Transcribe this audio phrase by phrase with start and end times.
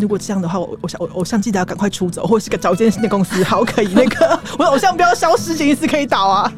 [0.00, 6.52] 如果这样的话，我我想我偶像记得要赶快出走，或是个找间新的公司，好可以那个 我的偶像不要消失，杰尼斯可以倒啊！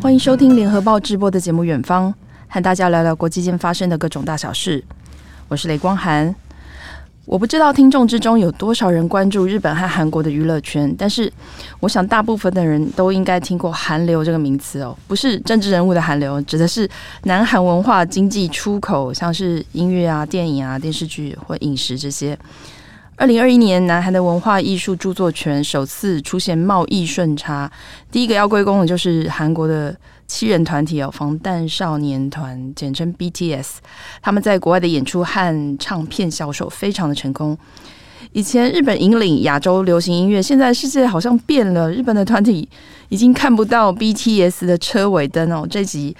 [0.00, 2.08] 欢迎收听联合报直播的节目《远方》，
[2.48, 4.82] 和大家聊聊国际间发生的各种大小事。
[5.48, 6.34] 我是雷光涵。
[7.28, 11.30] 我不知道听众之中有多少人关注日本和韩国的娱乐圈，但是
[11.78, 16.88] 我想大部分的人都应该听过“韩流”这个名词哦，不是政治人物的韩流，指的是
[17.24, 22.36] 南韩文化经济出口，像是音乐啊、电影啊、电视剧或饮食这些。
[23.14, 27.70] 二零二一年，南韩的文化艺术著作权首次出现贸易顺差，
[28.10, 29.94] 第一个要归功的就是韩国的。
[30.28, 33.78] 七人团体哦，防弹少年团，简称 BTS，
[34.20, 37.56] 他们在国外的演出和唱片销售非常的成功。
[38.32, 42.68] 以前日本引领亚洲流行音乐，现在世界好像变了，日本的团体
[43.08, 45.66] 已经看不到 BTS 的车尾灯哦。
[45.68, 46.14] 这集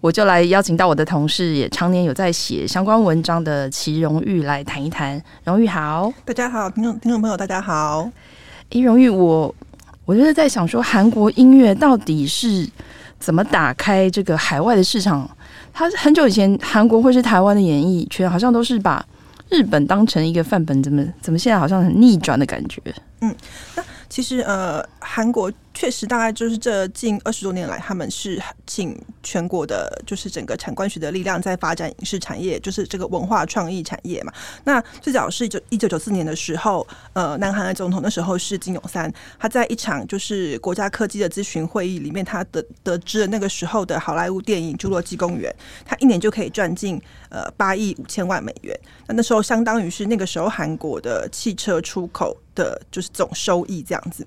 [0.00, 5.20] 我就来邀请到我的同事，也常年有在写相关文章的齐荣玉来谈一谈。
[5.42, 8.08] 荣誉好，大家好，听众听众朋友大家好。
[8.70, 9.52] 诶，荣誉，我
[10.04, 12.68] 我就是在想说，韩国音乐到底是？
[13.20, 15.30] 怎么打开这个海外的市场？
[15.72, 19.04] 他很久以前，韩国或是台湾的演艺圈，好像都是把
[19.50, 22.82] 日本当成一个范本，怎么怎么现在好像很逆转的感觉？
[23.20, 23.32] 嗯，
[23.76, 25.52] 那其实呃，韩国。
[25.80, 34.30] 确实，大概就是这近二十多年来，他们是请全国的，就是整个产官学的力量在发展影视产业，就是这个文化创意产业嘛。
[34.64, 45.50] 那最早是就一九九四年的时候，呃，南韩的总统那时候是金泳三，他在一场就是国家科技的咨询会议里面，他得得知了那个时候的好莱坞电影《侏罗纪公园》，
[45.86, 47.00] 他一年就可以赚进
[47.30, 48.78] 呃八亿五千万美元。
[49.06, 54.26] 那那时候相当于是那个时候韩国的汽车出口的，就是总收益这样子。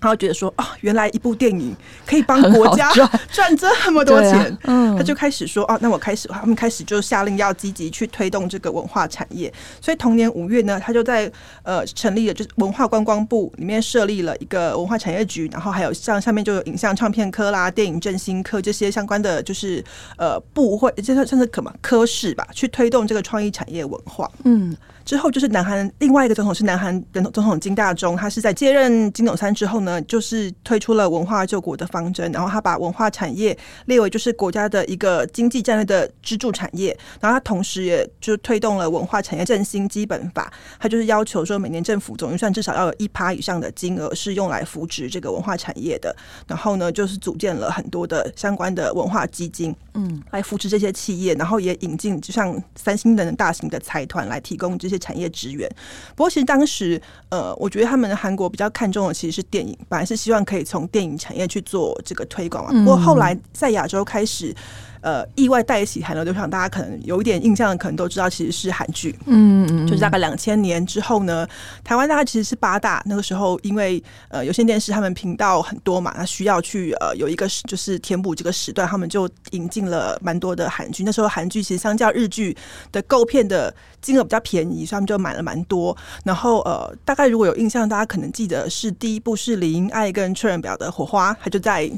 [0.00, 1.74] 他会觉得说啊、哦，原来一部电影
[2.06, 2.90] 可以帮国家
[3.32, 9.52] 赚这么多钱，啊嗯、他就开始说哦，那我开始，他们开始就下令要积极去推动这个文化产业。
[9.80, 11.30] 所以同年五月呢，他就在
[11.62, 19.84] 呃成立了就是文化观光部里面设立了一个文化产业局，然后还有像下面就有影像唱片科啦、电影振兴科这些相关的就是
[20.16, 24.30] 呃部会，这算算是什么科室吧，去推动这个创意产业文化。
[24.44, 24.76] 嗯。
[25.08, 46.14] 之后就是南韩另外一个总统是南韩总统总统金大中，他是在接任金泳三之后呢，就是推出了文化救国的方针，然后他把文化产业列为就是国家的一个经济战略的支柱产业，然后他同时也就推动了文化产业振兴基本法，他就是要求说每年政府总预算至少要有一趴以上的金额是用来扶植这个文化产业的，
[46.46, 54.97] 然后呢就是组建了很多的相关的文化基金，嗯，来扶持这些企业，然后也引进就像三星等等大型的财团来提供这些。
[54.98, 55.68] 产业资源，
[56.16, 62.84] 不过其实当时，呃，我觉得他们韩国比较看重的其实是电影，本来是希望可以从电影产业去做这个推广嘛。
[62.84, 64.54] 不过后来在亚洲开始。
[65.00, 69.16] 呃，意外带起韩流，就像大家可能有一点印象的，可能都知道，其实是韩剧。
[69.26, 71.46] 嗯嗯，就是大概两千年之后呢，
[71.84, 81.04] 台湾大概其实是八大那个时候，因为呃有线电视他们频道很多嘛，他需要去呃有一个就是填补这个时段，他们就引进了蛮多的韩剧。
[81.04, 82.56] 那时候韩剧其实相较日剧
[82.90, 85.96] 的购片的金额比较便宜，所以他们就买了蛮多。
[86.24, 91.90] 然后呃，大概如果有印象，大家可能记得是第一部是李英爱跟崔仁表的《火花》，他就在。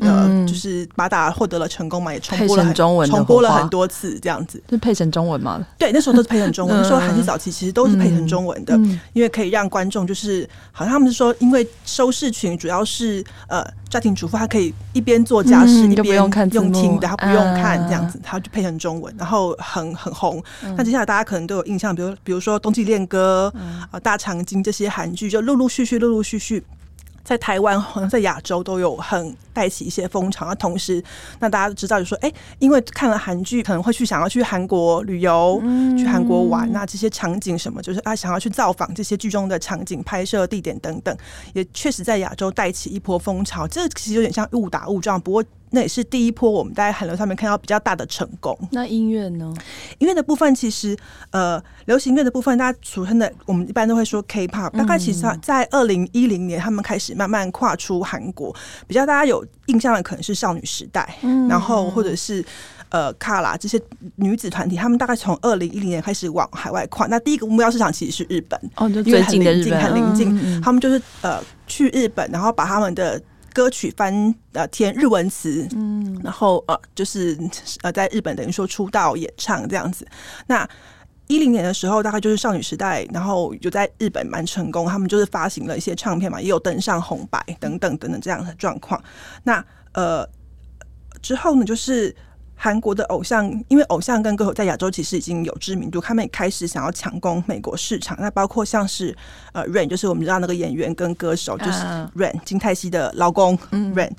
[0.00, 5.64] 呃，就是八大获得了成功嘛，也重播了中文，重播了很多次，这样子是配成中文吗？
[5.78, 6.76] 对，那时候都是配成中文。
[6.78, 8.74] 那时候韩剧早期其实都是配成中文的，
[9.12, 16.16] 因为可以让观众就是，好像他们是说，因为收视群主要是呃家庭主妇，他可以一边做家事一边
[16.52, 20.42] 用听的，他不用看这样子，他就配成中文，然后很很红。
[20.76, 23.52] 那接下来大家可能都有印象，比如比如说《冬季恋歌》
[23.90, 26.62] 啊，《大长今》这些韩剧，就陆陆续续，陆陆续续。
[27.28, 30.46] 在台湾，好像在亚洲都有很带起一些风潮。
[30.46, 31.04] 那同时，
[31.40, 36.72] 那大家都知道，就说，哎、欸，因为看了韩剧，可能会去想要去韩国旅游，嗯、去韩国玩。
[36.72, 41.14] 那这些场景什么，就是啊，想要去造访这些剧中的场景、拍摄地点等等，
[41.52, 43.68] 也确实在亚洲带起一波风潮。
[43.68, 45.44] 这其实有点像误打误撞，不过。
[45.70, 48.56] 那也是第一波，我们在韩流上面看到比较大的成功。
[48.72, 49.52] 那音乐呢？
[49.98, 50.96] 音乐的部分其实，
[51.30, 54.70] 呃，流行乐的部分，大家俗称的，我们一般都会说 K-pop。
[54.76, 58.54] 大概其实，在二零一零年，他们开始慢慢跨出韩国。
[58.86, 62.44] 比较大家有印象的，可能是少女时代，嗯、然后或者是
[62.88, 63.80] 呃卡拉这些
[64.16, 67.06] 女子团体，他们大概从二零一零年开始往海外跨。
[67.08, 73.20] 那第一个目标市场其实是日本，哦，就最近的日本，很临近，嗯嗯、他们就是呃去日本，然后把他们的。
[73.58, 77.36] 歌曲翻呃填日文词，嗯，然后呃就是
[77.82, 80.06] 呃在日本等于说出道演唱这样子。
[80.46, 80.68] 那
[81.26, 89.02] 一零年的时候，大概就是少女时代，然后就在日本蛮成功，他们就是发行了一些唱片嘛，也有登上红白等等等等这样的状况。
[89.42, 90.24] 那呃
[91.20, 92.14] 之后呢，就是
[92.60, 98.18] 韩国的偶像，因为偶像跟歌手在亚洲其实已经有知名度，他们也开始想要抢攻美国市场。
[98.20, 99.16] 那包括像是
[99.52, 101.84] 呃 Rain，就是我们知道那个演员跟歌手，就是
[102.16, 104.10] Rain 金泰熙的老公 Rain。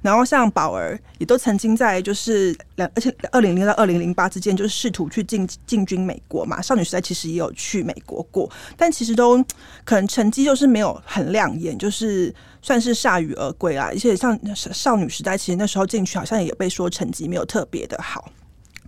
[0.00, 6.62] 然后像宝儿也都曾经在就是两，而且二零零到二零零八之间，就是试图去进进军美国嘛。
[6.62, 9.44] 少女时代其实也有去美国过，但其实都
[9.84, 12.32] 可能成绩就是没有很亮眼，就是。
[12.62, 18.28] 算是铩羽而归啦，而且像少女时代，其实那时候进去好像也被说成绩没有特别的好。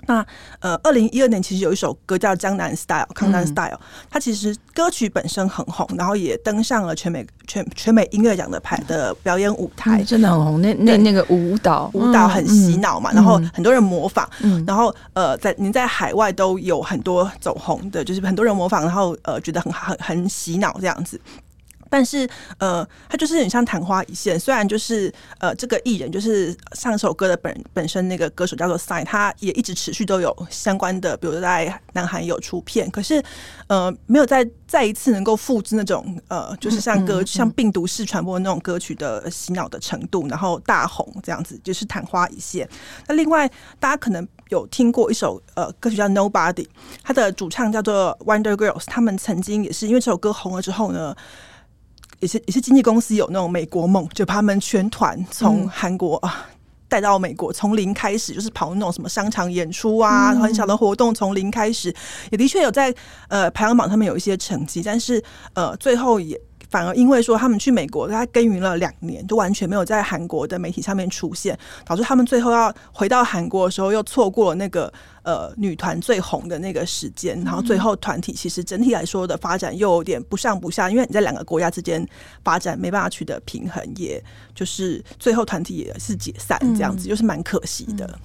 [0.07, 0.27] 那
[0.59, 3.79] 呃，二零一二年其实有一首歌叫《江南 Style》，康南 Style，
[4.11, 10.61] 它其实歌曲本身很红，然后也登上了全美全全美音乐奖的排的表演舞台，嗯、真的很红。
[10.61, 21.21] 那那那个舞蹈舞蹈很洗脑嘛，嗯、然后很多人模仿，嗯、然后呃，在您在海外都有很多走红的，就是很多人模仿，然后呃，觉得很很很洗脑这样子。
[21.91, 22.27] 但是，
[22.59, 24.39] 呃，他就是很像昙花一现。
[24.39, 33.21] 虽然就是，呃，这个艺人就是上首歌的本本身那个歌手叫做 Sign，他也一直持续都有相关的，比如在南韩有出片，可是，
[33.67, 42.69] 呃，没有再再一次能够复制那种，呃，就是像歌像病毒式传播的那种歌曲的洗脑的程度，然后大红这样子，就是昙花一现。
[43.09, 43.51] 那另外，
[43.81, 46.69] 大家可能有听过一首呃歌曲叫 Nobody，
[47.03, 51.17] 它的主唱叫做 Wonder Girls，他们曾经也是因为这首歌红了之后呢。
[52.21, 56.47] 也是也是经纪公司有那种美国梦，就把他们全团从韩国啊
[56.89, 61.95] 带到美国，从零开始，就是跑那种什么商场演出啊，很小的活动从零开始，
[62.31, 62.95] 也的确有在
[63.29, 65.23] 呃排行榜上面有一些成绩，但是
[65.55, 66.41] 呃最后也。
[66.71, 82.07] 反而因为说他们去美国，他耕耘了两年，就完全没有在韩国的媒体上面出现，导致他们最后要回到韩国的时候，又错过了那个呃女团最红的那个时间，然后最后团体其实整体来说的发展又有点不上不下，因为你在两个国家之间
[82.45, 84.23] 发展没办法取得平衡，也
[84.55, 88.19] 就是最后团体也是解散这样子，就是蛮可惜的。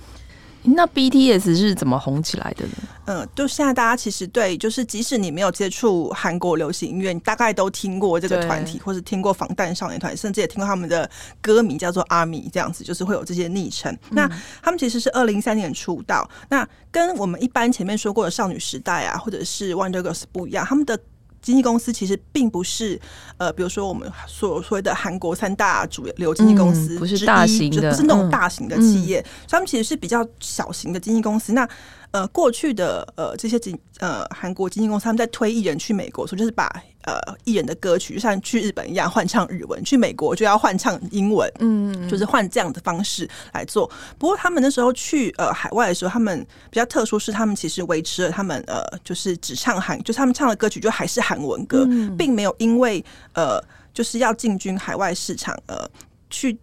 [0.66, 2.74] 那 BTS 是怎么红起来的呢？
[3.06, 11.10] 嗯，就现在大家其实对，就是即使你没有接触韩国流行音乐，你大概都听过这个团体，或是听过防弹少年团，甚至也听过他们的
[11.42, 13.94] 歌名叫做 ARMY 这样子，就是会有这些昵称。
[13.94, 14.28] 嗯、那
[14.62, 21.00] 他们其实是二零一三年出道，那跟我们一般前面说过的少女时代啊，或者是 Wonder Girls 不一样，他们的。
[21.45, 23.00] 经纪公司其实并不是
[23.38, 31.53] 呃，比如说我们所说的韩国三大主流经纪公司，不是大型的，不是那种大型的企业，他们其实是比较小型的经纪公司。
[31.53, 31.69] 那
[32.09, 43.90] 呃，过去的呃这些经呃韩国经纪公司，他们在推艺人去美国，说就是把呃艺人的歌曲，就像去日本一样换唱日文，去美国就要换唱英文，嗯，就是换这样的方式来做。
[44.18, 53.04] 不过他们那时候去呃海外的时候，他们比较特殊，是他们其实维持了他们呃就是只唱韩，就是他们唱的歌曲就还是韩文歌，嗯、并没有因为
[53.34, 53.62] 呃
[53.94, 55.88] 就是要进军海外市场呃
[56.30, 56.57] 去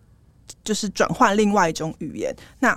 [0.64, 2.34] 就是转换另外一种语言。
[2.58, 2.72] 那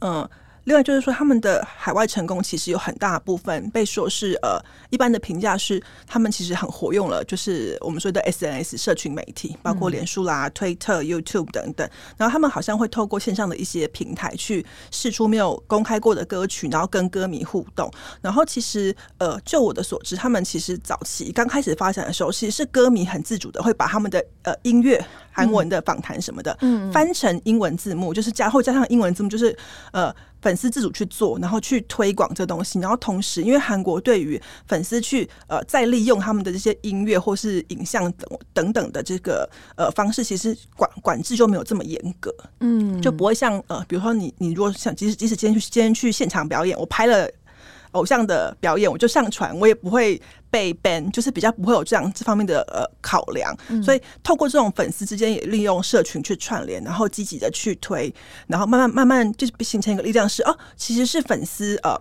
[0.00, 0.22] 嗯。
[0.22, 0.30] 呃
[0.64, 4.60] 另外就是说，他们的海外成功其实有很大部分被说是呃，
[4.90, 11.88] 一般的评价是他们其实很活用了，就是我们说的 SNS 社群媒体，包括脸书啦、推特、YouTube 等等。
[12.16, 17.90] 然后他们好像会透过线上的一些平台去试出没有公开过的歌曲，然后跟歌迷互动。
[18.20, 29.56] 然后其实呃，就我的所知，他们其实早期刚开始发展的时候，其实是歌迷很自主的会把他们的呃音乐、韩文的访谈什么的，嗯，翻成英文字幕，就是加后加上英文字幕，就是
[29.90, 30.14] 呃。
[30.42, 47.30] 粉丝自主去做，然后去推广这东西，然后同时，因为韩国对于粉丝去呃再利用他们的这些音乐或是影像等等等的这个呃方式，其实管管制就没有这么严格，嗯，就不会像呃，比如说你你如果想即使即使今天去今天去现场表演，我拍了。
[47.92, 50.18] 偶像的表演，我就上传，我也不会
[50.52, 53.52] 被 ban，就是比较不会有这样这方面的呃考量。
[53.68, 58.14] 嗯、所以透过这种粉丝之间也利用社群去串联，然后积极的去推，
[58.46, 61.98] 然后慢慢慢慢就是形成一个力量是，是哦，其实是粉丝呃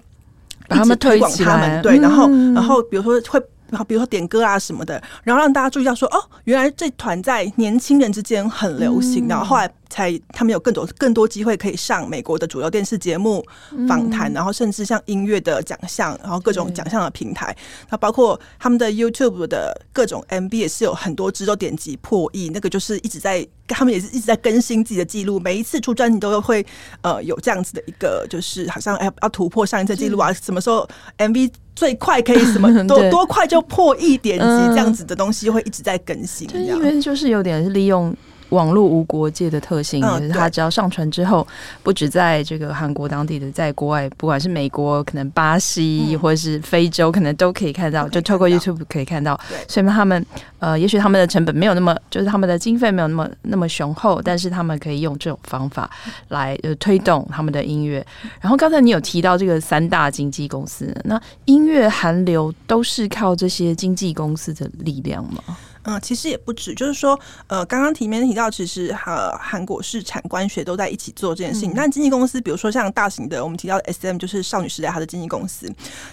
[0.68, 3.42] 把他们推广他们，对，然后然后比如说会。
[3.72, 13.44] 然后比如说点歌啊什么的，然后让大家注意到说，哦，原来这团在年轻人之间很流行，嗯、然后后来才他们有更多更多机会可以上美国的主流电视节目
[13.88, 17.56] 访谈，嗯、然后甚至像音乐的奖项，然后各种奖项的平台，
[17.90, 26.66] 那包括他们的 YouTube 的各种 MV 也是有很多支都点击破亿，那个就是一直在他们也是一直在更新自己的记录，每一次出专辑都会
[27.02, 30.86] 呃有这样子的一个，就是好像要要突破上一次记录啊，什么时候
[31.18, 31.50] MV。
[31.82, 38.16] 最快可以什么 多多快就破亿点击这样子的东西会一直在更新，因为就是有点是利用
[38.52, 41.46] 网络无国界的特性，嗯、就是它只要上传之后，
[41.84, 49.38] 不止在这个韩国当地的，在国外，不管是美国、可能巴西、嗯、或者是非洲，可能都可以看到，就透过 YouTube 可以看到。
[49.68, 50.26] 所以他们
[50.60, 55.90] 呃，也许他们的成本没有那么，就是他们的经费没有那么那么雄厚，但是他们可以用这种方法
[56.28, 58.06] 来呃推动他们的音乐。
[58.40, 65.42] 然后刚才你有提到这个三大经纪公司，那音乐韩流都是靠这些经纪公司的力量吗？
[65.84, 71.74] 嗯，其实也不止，就是说，呃，刚刚里面提到，其实呃，韩国是产官学都在一起做这件事情。
[71.74, 75.68] 那、嗯、经纪公司，比如说像大型的，我们提到的 SM，就是少女时代，它的经纪公司，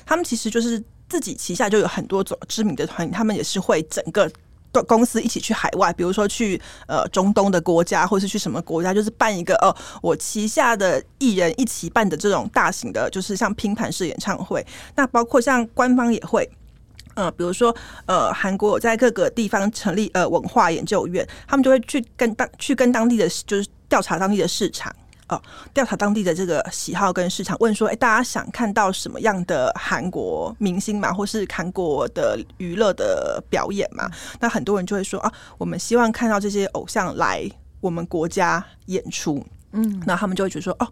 [0.07, 4.31] 他们其实就是自己旗下就有很多种知名的团体，他们也是会整个
[4.87, 14.65] 公司一起去海外，比如说去呃中东的国家，或是去什么国家，就是办一个哦、呃，我旗下的艺人一起办的这种大型的，就是像拼盘式演唱会。
[14.97, 16.49] 那包括像官方也会。
[17.19, 17.75] 呃，比如说，
[18.07, 24.95] 呃，韩国有在各个地方成立呃文化研究院，他们就会去跟当去跟当地的就是调查当地的市场
[25.29, 25.43] 哦，
[25.75, 34.09] 调查当地的这个喜好跟市场，问说，哎，大家想看到什么样的韩国明星嘛，或是韩国的娱乐的表演嘛？
[34.39, 37.45] 那很多人就会说啊，我们希望看到这些偶像来
[37.81, 40.87] 我们国家演出，嗯，那他们就会觉得说，哦。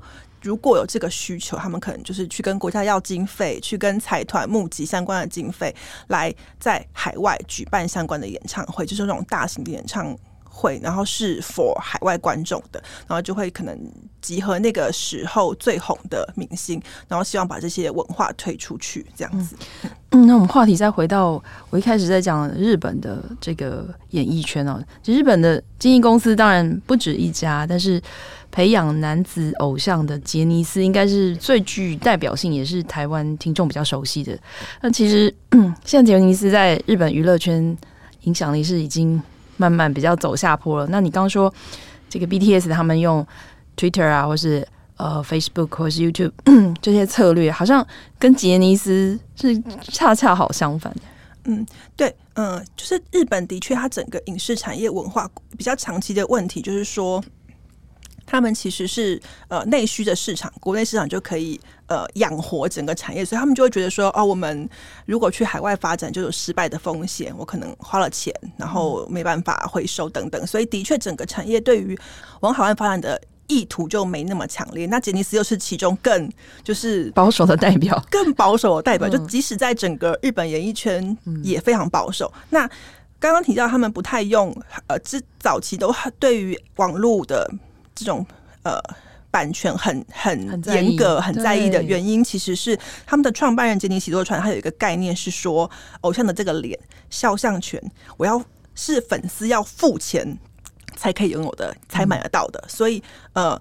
[0.47, 5.75] 如果有这个需求，他们可能就是去跟国家要经费，去跟财团募集相关的经费，
[6.07, 13.77] 来在海外举办相关的演唱会，就是那种大型的演唱会，然后是 for 海外观众的，然后就会可能
[14.23, 19.57] 集合那个时候最红的明星，然后希望把这些文化推出去，这样子。
[20.11, 28.01] 嗯，那我们话题再回到我一开始在讲日本的这个演艺圈哦，其实日本的经纪公司当然不止一家，但是。
[28.51, 34.39] 培养男子偶像的杰尼斯应该是最具代表性，也是台湾听众比较熟悉的。
[34.81, 35.33] 那其实
[35.85, 37.77] 现在杰尼斯在日本娱乐圈
[38.23, 39.21] 影响力是已经
[39.59, 40.87] 慢慢比较走下坡了。
[40.89, 41.53] 那你刚说
[42.09, 43.27] 这个 BTS 他们用
[43.77, 46.33] Twitter 啊，或是呃 Facebook 或是 YouTube
[46.81, 47.87] 这些策略，好像
[48.19, 50.95] 跟杰尼斯是恰恰好相反。
[51.45, 57.23] 嗯，对，嗯，就是日本的确，它整个影视产业文化比较长期的问题，就是说。
[58.27, 64.69] 他们其实是呃内需的市场，国内市场就可以呃养活整个产业，所以他们就会觉得说，哦，我们
[65.07, 71.97] 如果去海外发展，就有失败的风险，我可能花了钱，然后没办法回收等等，所以的确整个产业对于
[72.41, 74.87] 往海外发展的意图就没那么强烈。
[74.87, 76.29] 那杰尼斯又是其中更
[76.65, 82.33] 就是保守的代表， 更保守的代表，就即使在整个日本演艺圈也非常保守。
[82.51, 82.69] 那
[83.21, 84.53] 刚刚提到他们不太用
[84.89, 87.49] 呃，之早期都对于网络的。
[87.97, 88.25] 这种
[88.63, 88.81] 呃
[89.33, 95.69] 版权很很严格、很在意的原因，其实是他们的创办人杰尼喜多川，他有一个概念是说，
[96.03, 96.79] 偶像的这个脸
[97.11, 97.83] 肖像权，
[98.17, 98.41] 我要
[98.77, 100.39] 是粉丝要付钱
[100.95, 102.65] 才可以拥有的，才买得到的。
[102.69, 103.61] 所以呃，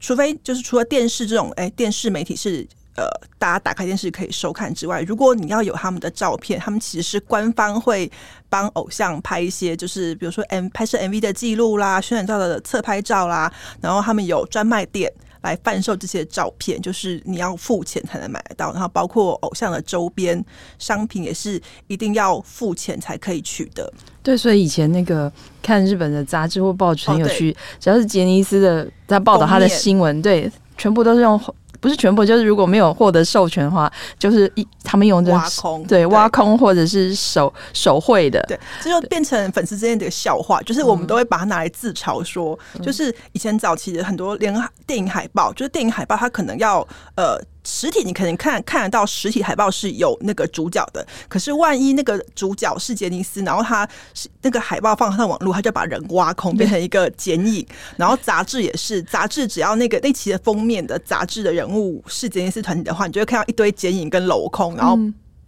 [0.00, 2.66] 除非就是除了电视这种，哎，电视媒体是。
[2.94, 3.08] 呃，
[3.38, 8.10] 大家打开电视可以收看之外，如果你要有他们的照片，他们其实是官方会
[8.50, 18.70] 帮偶像拍一些，就是比如说 M 拍摄 MV 的记录啦、宣传照的侧拍照啦，然后他们有专卖店来贩售这些照片，就是你要付钱才能买得到。
[18.72, 20.44] 然后包括偶像的周边
[20.78, 23.90] 商品也是一定要付钱才可以取得。
[24.22, 25.32] 对，所以以前那个
[25.62, 31.40] 看日本的杂志或报纸很有趣，哦、只要是杰尼斯的在报道他的新闻，对，全部都是用。
[31.82, 44.54] 不是全部，就是如果没有获得授权的话，就是一他们用这挖空，对，挖空或者是手手绘的，对，这就变成粉丝之间的一个笑话，就是我们都会把它拿来自嘲说，嗯、就是以前早期的很多连
[44.86, 46.86] 电影海报，就是电影海报，它可能要
[47.16, 47.36] 呃。
[47.64, 51.06] 实体你可能看看得到，实体海报是有那个主角的。
[51.28, 57.66] 可是万一那个主角是杰尼斯，然后他是那个海报放上网络，他就把人挖空，变成一个剪影。
[57.96, 64.98] 然后杂志也是，杂志只要那个那期的封面的杂志的人物是杰尼斯团体的话，你就会看到一堆剪影跟镂空，然后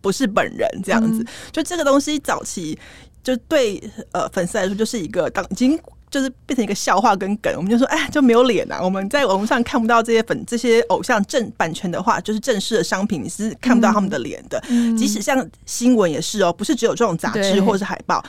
[0.01, 1.27] 不是本人这样子。
[1.51, 2.79] 就这个东西早期
[3.23, 5.79] 就对呃粉丝来说就是一个当已经。
[6.15, 8.79] 就是变成一个笑话跟梗，我们就说，哎，就没有脸啊！
[8.81, 14.63] 我们在网络上看不到这些粉、这些偶像正版权的话，就是正式的商品，你是看不到他们的脸的。
[14.69, 18.25] 嗯、即使像新闻也是哦，不是只有这种杂志或是海报。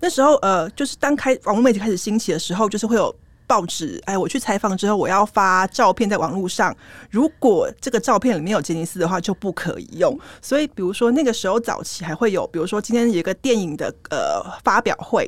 [0.00, 3.14] 那时候，呃，就是当开网络媒体开始兴起的时候，就是会有
[3.46, 6.76] 报纸，哎，我去采访之后，我要发照片在网络上，
[7.08, 10.14] 如果这个照片里面有杰尼斯的话，就不可以用。
[10.42, 15.26] 所以，比如说那个时候早期还会有，比如说今天有一个电影的呃发表会。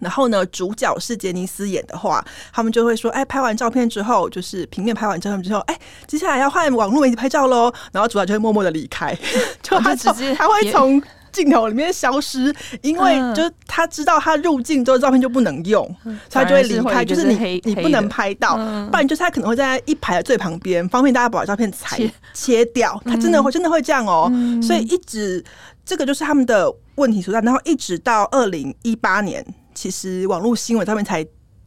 [0.00, 9.16] 然后呢，主角是杰尼斯演的话，他们就会说：“哎，拍完照片之后，就是平面拍完照片之后，哎，接下来要换网络媒体拍照喽。”然后主角就会默默的离开，
[9.62, 11.00] 就他直接他会从
[11.30, 12.52] 镜镜头里面消失，
[12.82, 21.98] 因为就是他知道他入镜之后照片就不能用，嗯、所以他就会离开，就是你你不能拍到，嗯、不然就是他可能会在一排的最旁边，方便大家把照片裁
[22.32, 23.00] 切， 掉。
[23.04, 25.44] 他真的会真的会这样哦、所以一直
[25.84, 27.40] 这个就是他们的问题所在。
[27.40, 29.44] 然后一直到二零一八年，
[29.78, 31.24] 其实网络新闻上面才。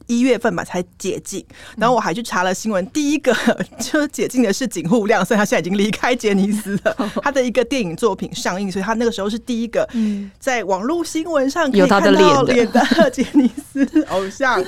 [0.07, 1.45] 一月份吧才解禁，
[1.77, 3.33] 然后我还去查了新闻，第一个
[3.79, 6.93] 就解禁的是井户亮，所以他现在已经离开杰尼斯了。
[7.23, 9.87] 他的一个电影作品上映，所以他那个时候是第一个
[10.37, 14.61] 在网络新闻上可以看到脸的 杰尼斯偶像。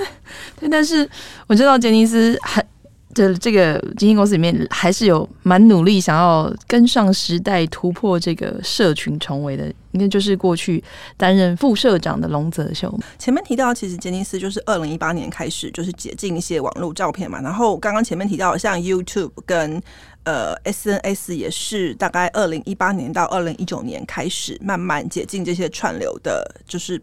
[0.58, 1.10] 对，但是
[1.48, 2.66] 我知道杰尼斯还。
[3.14, 9.74] 这这个经纪公司里面还是有蛮努力，想要跟上时代，突破这个社群重围的。
[9.94, 10.84] 应该就是过去
[11.16, 12.92] 担任副社长的龙泽秀。
[13.20, 17.40] 前面提到，其实杰尼斯就是二零一八年开始就是解禁一些网络照片嘛。
[17.42, 19.80] 然后刚刚前面提到，像 YouTube 跟
[20.24, 27.00] 呃 SNS 也是大概二零一八年到二零一九年开始慢慢解禁这些串流的，就是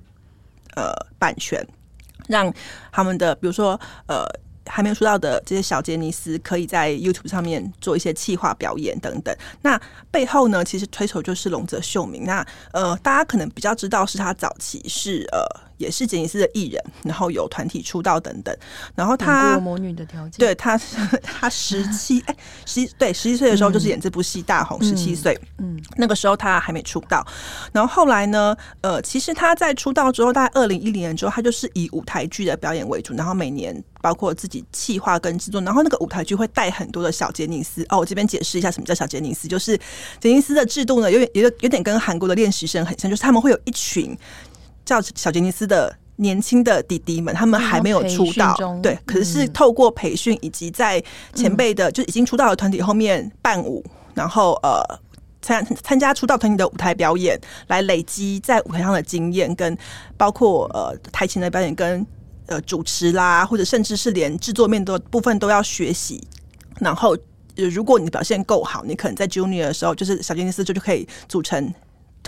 [0.75, 1.65] 呃版权，
[2.27, 2.53] 让
[2.91, 4.27] 他们的比如说呃。
[4.67, 9.35] 还没有说到的这些小杰尼斯，可以在 YouTube 上面做一些企划表演等等。
[9.63, 12.25] 那背后呢，其实推手就是龙泽秀明。
[12.25, 15.70] 那呃，大家可能比较知道是他早期是呃。
[15.81, 18.55] 也是杰尼斯的艺人，然后有团体出道等等。
[18.95, 20.79] 然后他魔女的条件，对他，
[21.25, 27.27] 他十七哎，十对十七岁的时候就是演这部戏大红，十七岁，嗯，那个时候他还没出道。
[27.73, 37.83] 然后后来呢，呃，其实他在出道之后，大概二零一零年之后，他就是以舞台剧的表演为主，然后每年包括自己企划跟制作，然后那个舞台剧会带很多的小杰尼斯。
[37.89, 39.79] 哦，我这边解释一下什么叫小杰尼斯，就是
[40.21, 44.17] 杰尼斯的制度呢，有点有有点跟韩国的练习生很像，就是他们会有一群。
[44.91, 51.01] 叫小杰尼斯的年轻的弟弟们，他们还没有出道，对，可是是透过培训以及在
[51.33, 54.83] 前辈的就已经出道的团体后面伴舞，然后呃
[55.41, 59.79] 参参加出道团体的舞台表演，来累积在舞台上的经验，跟
[60.17, 62.05] 包括呃台前的表演跟
[62.47, 66.21] 呃主持啦，或者甚至是连制作面的部分都要学习。
[66.81, 67.17] 然后
[67.55, 71.73] 如果你表现够好，你可能在 Junior 的时候，就是小杰尼斯就就可以组成。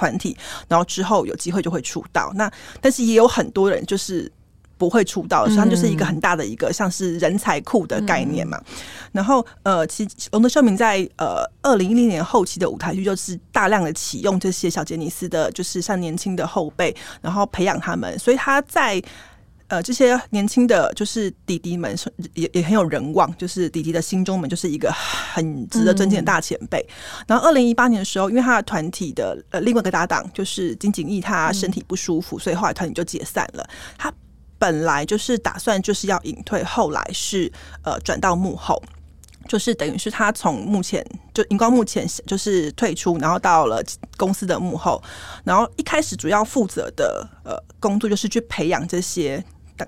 [0.02, 2.32] 团体，然后之后有机会就会出道。
[2.34, 4.30] 那但是也有很多人就是
[4.76, 8.58] 不会出道，所以它就是一个很大的一个像是人才库的概念嘛。
[8.66, 8.74] 嗯、
[9.12, 19.00] 然后呃，其实龙的秀明在呃二零一零年后期的舞台剧就是大量的启用这些小杰尼斯的，就是像年轻的后辈，然后培养他们，所以他在。
[19.72, 21.96] 呃，这些年轻的就是弟弟们，
[22.34, 26.78] 也也很有人望，就是弟弟的心中们就是一个很值得尊敬的大前辈。
[26.90, 33.66] 嗯、然后，二零一八年的时候，因为他的团体的呃另外一个搭档就是金景逸，他身体不舒服，嗯、所以后来团体就解散了。
[33.96, 34.12] 他
[34.58, 37.50] 本来就是打算就是要隐退，后来是
[37.82, 38.82] 呃转到幕后，
[39.48, 43.82] 就是等于是他从目前就荧光幕前就是退出，然后到了
[44.18, 45.02] 公司的幕后，
[45.44, 49.42] 然后一开始主要负责的呃工作就是去培养这些。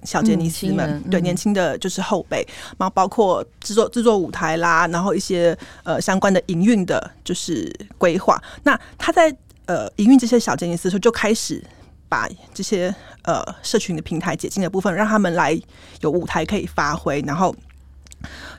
[0.05, 2.47] 小杰尼斯们，嗯、对年轻的就是后辈，
[2.79, 8.42] 然后包括制作制作舞台啦，然后一些呃相关的营运的，就是规划。
[8.62, 9.35] 那他在
[9.66, 11.62] 呃营运这些小杰尼斯的时候，就开始
[12.09, 15.61] 把这些呃社群的平台解禁的部分，让他们来
[16.01, 17.55] 有舞台可以发挥，然后。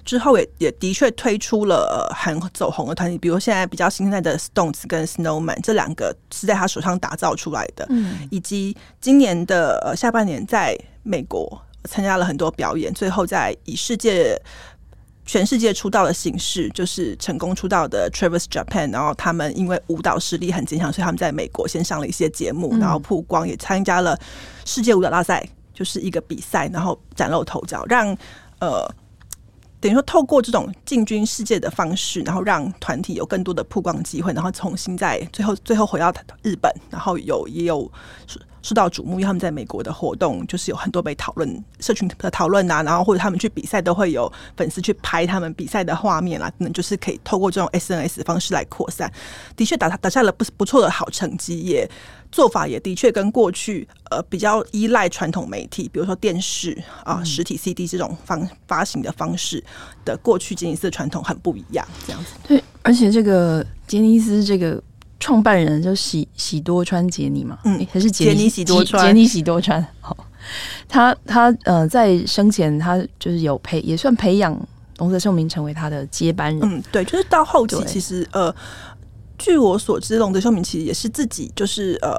[0.06, 14.40] 之后也也的确推出了很走红的团体，比如现在比较新在的 Stones 跟 Snowman 这两个是在他手上打造出来的，嗯，以及今年的下半年在美国参加了很多表演，最后在以世界
[15.26, 24.16] 全世界出道的形式，就是成功出道的 Travis Japan，然后他们因为舞蹈实力很坚强，所以他们在美国先上了一些节目，然后曝光，也参加了
[24.66, 28.16] 世界舞蹈大赛，就是一个比赛，然后崭露头角，让
[28.60, 28.88] 呃。
[29.86, 37.92] 等于说，透过这种进军世界的方式，然后让团体有更多的曝光机会，然后重新在最后最后回到日本，然后有也有
[38.66, 49.12] 受到瞩目，因为他们在美国的活动就是有很多被讨论，社群的讨论啊，然后或者他们去比赛都会有粉丝去拍他们比赛的画面啊，可能就是可以透过这种 SNS 方式来扩散，
[49.56, 51.88] 的确打打下了不不错的好成绩也。
[52.32, 59.64] 做法也的确跟过去呃比较依赖传统媒体，比如说电视啊、实体 CD 这种方发行的方式
[60.04, 62.32] 的过去吉尼斯的传统很不一样，这样子。
[62.46, 64.84] 对，而且这个吉尼斯这个
[65.20, 69.86] 创办人就喜喜多川杰尼嘛，嗯，还是杰尼喜多川，杰尼喜多川。
[70.02, 70.16] 好，
[70.88, 74.56] 他他呃在生前他就是有培也算培养
[74.98, 76.70] 龙泽秀明成为他的接班人。
[76.70, 78.54] 嗯，对，就是到后期其实呃。
[79.38, 82.16] 据我所知，龙泽秀明其实也是自己，就是呃，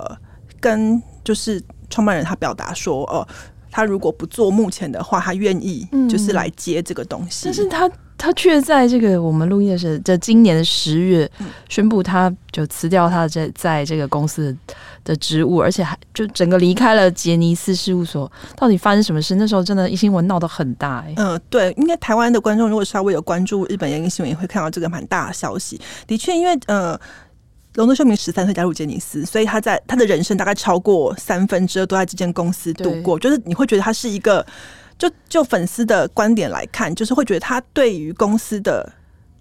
[0.60, 3.26] 跟就是创办人他表达说，呃，
[3.70, 7.46] 他如果不做目前的话，他愿意就是来接这个东西。
[7.46, 11.30] 嗯、但是他他却在这个我们录音的时候这今年的十月
[11.68, 14.56] 宣布，他就辞掉他在在这个公司
[15.04, 18.30] 的职务，而且还就整个离开了杰尼斯事务所。
[18.56, 19.34] 到底发生什么事？
[19.34, 21.14] 那时候真的新闻闹得很大哎、欸。
[21.16, 25.80] 嗯，对，应该台湾的观众如果稍微有关注日本演艺新闻，也会看到这个蛮大的消息。
[26.06, 26.98] 的确，因为呃，
[27.74, 34.44] 龙泽秀明十三岁加入杰尼斯，所以他在他的人生大概超过三分之二都在这间公司度过，就是你会觉得他是一个。
[34.98, 38.90] 就就粉丝的观点来看，就是会觉得他对于公司的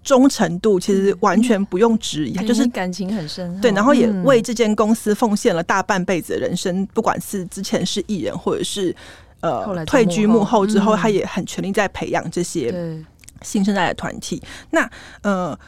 [0.02, 8.94] 忠诚度其实完全不用质疑，他就是感情很深，对，然后也为这间公司奉献了大半辈子的人生，不管是之前是艺人，或者是
[9.40, 13.02] 呃退居幕后之后，他也很全力在培养这些
[13.42, 14.42] 新生代的团体。
[14.70, 14.88] 那
[15.22, 15.58] 呃，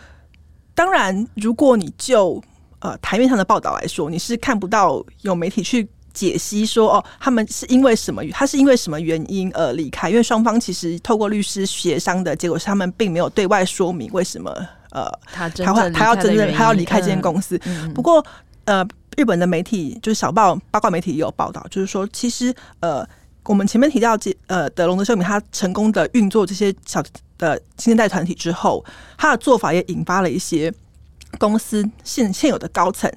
[0.74, 2.42] 当然，如果你就
[2.80, 5.88] 呃台面上的报道来说，你是看不到有媒体去。
[6.18, 8.20] 解析说哦，他们是因为什么？
[8.32, 10.10] 他是因为什么原因而离开？
[10.10, 14.50] 因为双方其实透过律师协商的结果是，他们并没有对外说明为什么
[14.90, 17.56] 呃，他他会他要真正他要离开这间公司。
[17.66, 18.24] 嗯、不过
[18.64, 18.84] 呃，
[19.16, 23.08] 日本的媒体就是小报八卦媒体也有报道，就是说其实呃，
[23.44, 27.00] 我们前面提到这呃德隆的秀明，他成功的运作这些小
[27.38, 28.84] 的新生代团体之后，
[29.16, 30.74] 他的做法也引发了一些
[31.38, 33.08] 公司现现有的高层。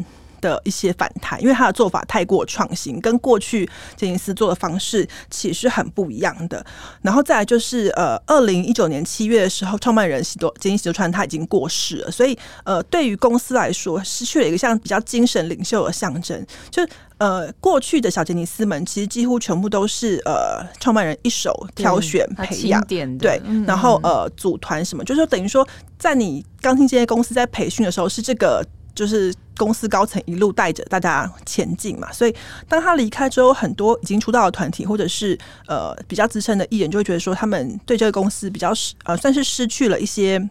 [0.42, 6.66] 的一些反弹，因为他的做法太过创新，跟过去杰尼斯做的方式其实很不一样的。
[7.02, 16.46] 然后再来就是，呃，二零一九年七月的时候，创办人喜多杰尼斯喜多川他已经过世了，所以呃，对于公司来说，失去了一个像比较精神领袖的象征。
[16.70, 16.86] 就
[17.20, 22.84] 呃，过去的小杰尼斯们其实几乎全部都是呃，创办人一手挑选培养，
[23.20, 25.68] 对，然后呃，组团什么，就是说等于说，
[26.00, 28.66] 在你刚进这些公司在培训的时候，是这个。
[28.94, 32.36] 就是公司高层一路带着大家前进嘛，所以
[32.68, 40.42] 当他离开之后，很多已经出道的团体或者是呃比较资深的艺人就会觉得说，他们对这个公司比较失呃算是失去了一些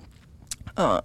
[0.75, 1.03] 呃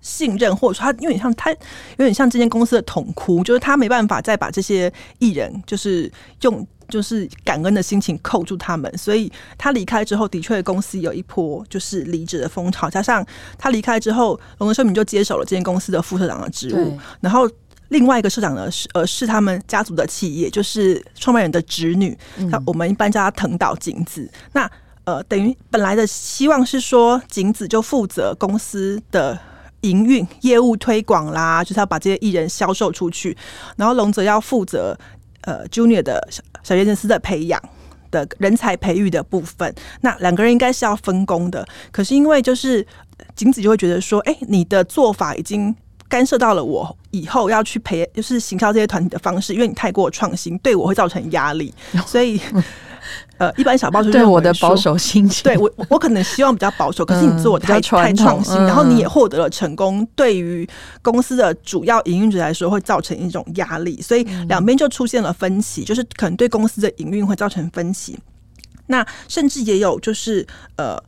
[0.00, 1.56] 信任，或者说他有点像他有
[1.98, 6.10] 点像这间公司的统哭，就是他没办法再把这些艺人就是
[6.42, 6.66] 用。
[6.88, 12.90] 就是感恩的心情扣住他们，所以他离开之后，的确公司有一波就是离职的风潮。
[12.90, 13.24] 加上
[13.58, 16.98] 他离开之后，龙泽秀明就接手了这间公司的副社长的职务。
[17.20, 17.48] 然后
[17.88, 24.30] 另外一个社长呢，是呃是他们家族的企业，就是创办人的侄女，那、嗯、我们一般叫他藤岛景子。
[24.52, 24.70] 那
[25.04, 29.38] 呃等于本来的希望是说，景子就负责公司的
[29.82, 33.36] 营运、业务推广啦，就是要把这些艺人销售出去，
[33.76, 34.98] 然后龙泽要负责。
[35.42, 37.60] 呃，Junior 的小小杰尼斯的培养
[38.10, 41.66] 的人才培育的部分，那两个人应该是要分工的。
[41.90, 42.86] 可是因为就是
[43.34, 45.74] 景子就会觉得说，哎、你的做法已经
[46.08, 51.72] 干涉到了我以后要去培，就是行销这些团体的方式，因为你太过创新，对我会造成压力，
[52.06, 52.40] 所以。
[53.38, 60.68] 呃，一般小报就对我的保守心情，对我我可能希望比较保守，可是你做的太、嗯、太创新，然后你也获得了成功，对于
[61.02, 68.18] 公司的主要营运者来说会造成一种压力，所以两边就出现了分歧，就是可能对公司的营运会造成分歧，
[68.86, 71.02] 那甚至也有就是呃。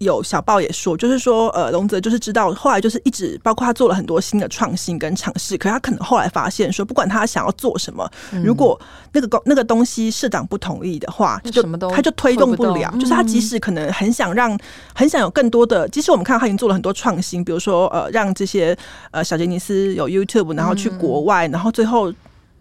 [0.00, 8.80] 有小报也说，就是说，呃，龙泽就是知道，后来就是一直包括他做了很多新的创新跟尝试，可是他可能后来发现说，不管他想要做什么，嗯、如果
[9.12, 12.90] 那个东那个东西社长不同意的话，就他就推动不了。
[12.92, 14.58] 不就是他即使可能很想让，
[14.94, 18.74] 很想有更多的，即使我们看到他已经做了很多创新，比如说呃，让这些
[19.10, 22.10] 呃小杰尼斯有 YouTube，然后去国外，嗯、然后最后。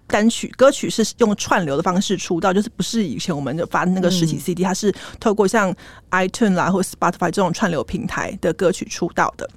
[0.10, 5.74] 单曲歌曲是用串流的方式出道，就是不是以前我们的发那个实体 CD，它是透过像
[6.12, 9.50] iTunes 啦或 Spotify 这种串流平台的歌曲出道的。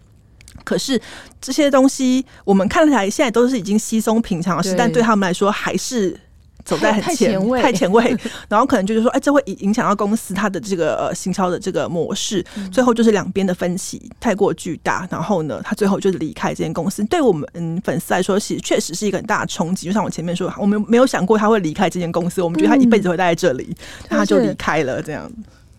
[0.63, 1.01] 可是
[1.41, 6.19] 这些东西我们看起来现在都是已经稀松平常的事，但对他们来说还是。
[6.65, 8.17] 走在很前太前卫，
[8.49, 17.03] 然后可能就是说，哎，这会影响到公司它的这个呃行销的这个模式，最后就是两边的分歧太过巨大，然后呢，他最后就是离开这间公司。
[17.05, 19.87] 对我们嗯粉丝来说，其实确实是一个很大的冲击。
[19.87, 23.77] 就像我前面说，我们没有想过他会离开这间公司，我们觉得他一辈子会待在这里，
[24.09, 25.03] 他就离开了。
[25.03, 25.31] 这样，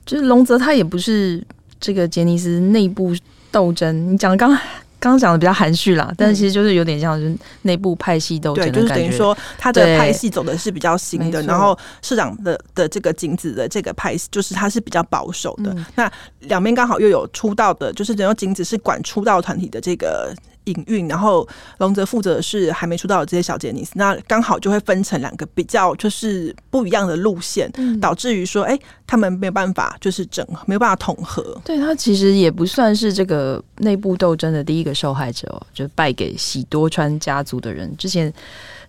[0.06, 1.42] 就是龙泽他也不是
[1.80, 3.16] 这个杰尼斯内部
[3.52, 4.58] 斗争，你讲的刚。
[5.04, 8.80] 刚刚讲的比较含蓄啦，但是其实就是有点像是内部派系斗争的感觉。
[8.80, 15.74] 对，就是等于说他的派系走的是比较新的，然后市长的的这个景子的这个派系，就是他是比较保守的。
[15.74, 20.34] 嗯、那两边刚好又有出道的，就是等于景子是管出道团体的这个。
[20.66, 21.48] 营运，然后
[21.80, 31.60] 龙泽负责的是还没出道的这些小杰尼斯，那刚好就会分成两个比较就是不一样的路线，嗯、导致于说，哎，他们没有办法就是整合，没有办法统合。
[31.64, 37.96] 对，他其实也不算是这个内部斗争的第一个受害者哦，就败给喜多川家族的人。
[37.98, 38.32] 之前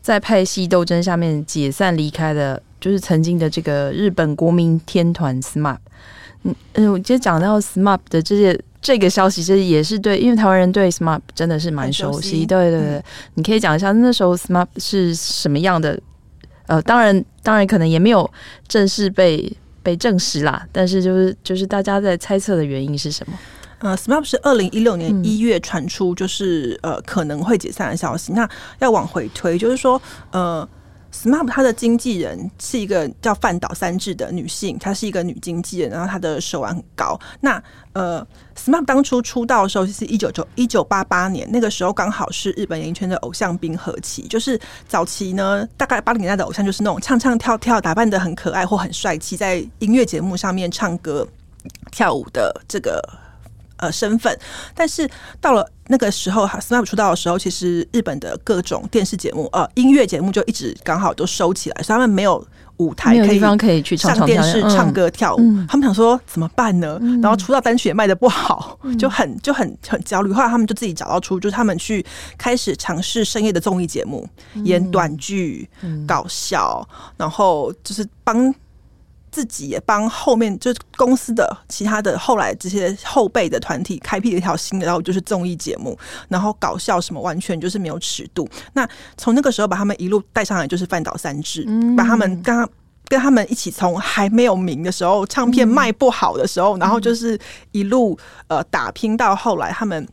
[0.01, 5.79] 在派系斗争下面解散离开的，就是曾经的这个日本国民天团 SMAP。
[6.43, 12.45] 嗯嗯，我今天讲到 SMAP 的这些这个消息，其实也是对，因为台湾人对 SMAP 真的是蛮熟悉。
[12.45, 13.05] 对对对，嗯、
[13.37, 15.99] 你可以讲一下那时候 SMAP 是什么样的？
[16.67, 18.31] 呃，当然当然可能也没有
[18.69, 19.51] 正式被
[19.83, 23.39] 被证实啦，但是就是就是大家在猜测的原因是什么？
[23.79, 28.35] 呃，SMAP 是二零一六年一月传出就是、嗯、呃可能会解散的消息。
[28.35, 28.47] 那
[28.81, 30.69] 要往回推，就是说呃。
[31.15, 37.19] SMAP 他的经纪人是一个叫饭岛三智的女性，她是一个女经纪人，然后她的手腕很高。
[37.41, 51.27] 那呃，SMAP 当初出道的时候是一九九一九八八年，那个时候刚好是日本演艺圈的偶像冰河期，就是早期呢，大概八零年代的偶像就是那种唱唱跳跳，打扮得很可爱或很帅气，在音乐节目上面唱歌
[51.93, 53.01] 跳舞的这个。
[53.77, 54.39] 呃，身份，
[54.75, 55.09] 但是
[55.41, 62.47] 到了那个时候哈，SMAP 出道的时候，其实日本的各种电视节目、呃，音乐节目就一直刚好都收起来，所以他们没有
[62.79, 65.41] 舞台可以可以去上电视唱歌跳舞。
[65.41, 66.99] 嗯、他们想说怎么办呢？
[67.03, 70.33] 嗯、然后出道单曲也卖的不好，嗯、就很就很很焦虑。
[70.33, 72.05] 后来他们就自己找到出，就是他们去
[72.39, 78.55] 开始尝试深夜的综艺节目，嗯、演短剧、嗯、搞笑，然后就是帮。
[79.35, 88.49] 自己也帮后面就是公司的其他的后来这些后辈的团体开辟了一条新的，然后就是综艺节目，然后搞笑什么完全就是没有尺度。
[88.75, 92.69] 那从那个时候把他们一路带上来，就是饭岛三智，嗯、把他们跟他
[93.09, 97.37] 跟他们一起从还没有名的时候，唱片卖不好的时候，嗯、然后就是
[97.73, 98.17] 一路
[98.47, 100.07] 呃打拼到后来他们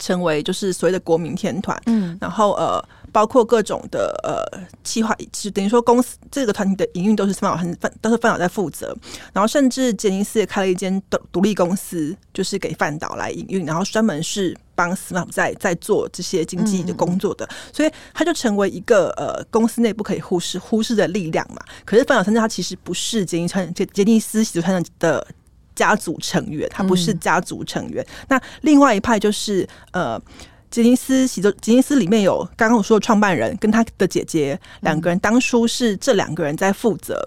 [0.00, 2.84] 成为就是所谓的国民天团，嗯，然后呃。
[3.12, 8.96] 包括各种的呃计划，是等于说公司这个团体的营运都是饭岛很范都是范导在负责，
[9.32, 21.60] 然后甚至杰尼斯也开了一间独独立公司，就是给范导来营运，然后专门是帮 SMAP 在在做这些经济的工作的，嗯、所以他就成为一个呃公司内不可以忽视忽视的力量嘛。
[21.84, 25.26] 可是饭岛三智他其实不是杰尼斯杰杰尼斯喜多川的
[25.74, 28.04] 家族成员，他不是家族成员。
[28.04, 30.20] 嗯、那另外一派就是呃。
[30.70, 37.26] 吉尼斯喜多杰尼斯里面有刚刚我说的创办人跟他的姐姐两个人，当初是这两个人在负责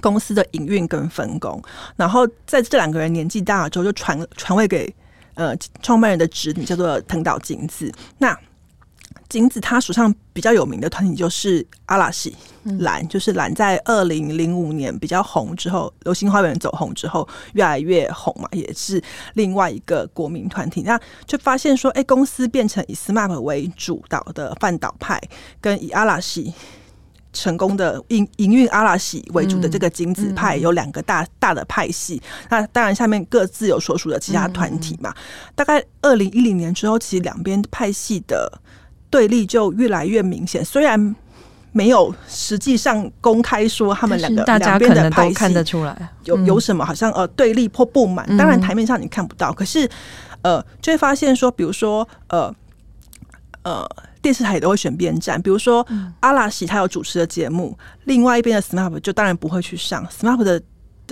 [0.00, 1.62] 公司的营运跟分工，
[1.96, 4.92] 然后在这两个人年纪大了之后，就传传位给
[5.34, 7.92] 呃创办人的侄女，叫做藤岛景子。
[8.18, 8.36] 那
[9.30, 12.36] 金子他手上比较有名的团体就是阿拉西
[12.80, 19.00] 蓝，就是蓝在二零零五年比较红之后，流星花园走红之后越来越红嘛，也是
[19.34, 20.82] 另外一个国民团体。
[20.82, 25.20] 那就发现说，哎、欸，公司变成以 SMAP 为主导的饭岛派，
[25.60, 26.52] 跟以阿拉西
[27.32, 32.20] 成功的营营运阿拉西为主的这个金子派，有两个大大的派系。
[32.48, 35.14] 那当然下面各自有所属的其他团体嘛。
[35.54, 38.60] 大概二零一零年之后，其实两边派系的。
[39.10, 41.14] 对立就越来越明显，虽然
[41.72, 46.08] 没有实际上公开说他们两个两边的派系看得出来。
[46.24, 49.88] 有有什么好像呃对立或不满，当然台面上你看不到，可是
[50.42, 52.54] 呃就会发现说，比如说呃
[53.62, 53.86] 呃
[54.22, 55.86] 电视台也都会选边站，比如说
[56.20, 60.62] 阿拉西他有主持的节目，另外一边的 SMAP 就当然不会去上 SMAP 的。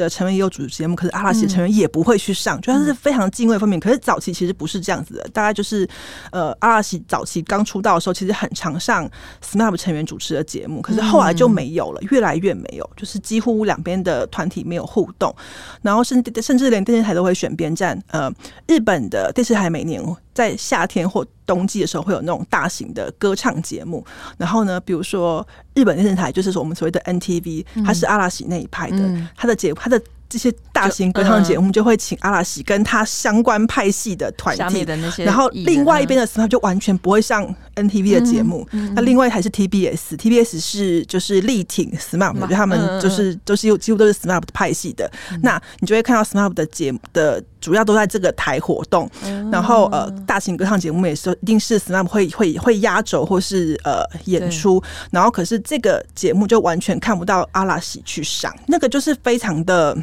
[0.03, 3.79] 的成员也有主持节目，可是阿拉西的成员也不会去上，就他是非常敬畏分明。
[3.79, 5.89] 可是早期其实不是这样子的，大概就是
[6.31, 9.09] 呃，阿拉西早期刚出道的时候，其实很常上
[9.43, 15.35] SMAP 成员主持的节目，可是后来就没有了，越来越没有，就是几乎两边的团体没有互动，
[15.83, 18.01] 然后甚至甚至连电视台都会选边站。
[18.09, 18.33] 呃，
[18.67, 20.03] 日本的电视台每年
[20.39, 30.01] 在夏天或冬季的时候会有那种大型的歌唱节目，然后呢，比如说日本电视台就是说我们所谓的 NTV，它是阿拉西那一派的，它的节目，它的。
[30.31, 34.85] 这些大型歌唱节目就会请阿拉西跟他相关派系的团体，
[35.25, 37.43] 然后另外一边的 SMAP 就完全不会上
[37.77, 38.69] NTV 的节目。
[38.95, 45.11] 那另外一台是 TBS，TBS 是就是力挺 SMAP，就他们就是都是有几乎都是 SMAP 派系的。
[45.43, 49.11] 那你就会看到 SMAP 的节目的主要都在这个台活动，
[49.53, 59.97] 然后呃大型歌唱节目也是一定是 SMAP 会会会压轴或是呃演出，然后可是这个节目就完全看不到阿拉西去上，那个就是非常的。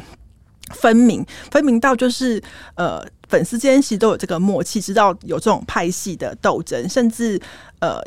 [0.70, 2.42] 分明，分明到就是
[2.74, 7.40] 呃，粉丝间其实都有这个默契，知道有这种派系的斗争，甚至
[7.78, 8.02] 呃，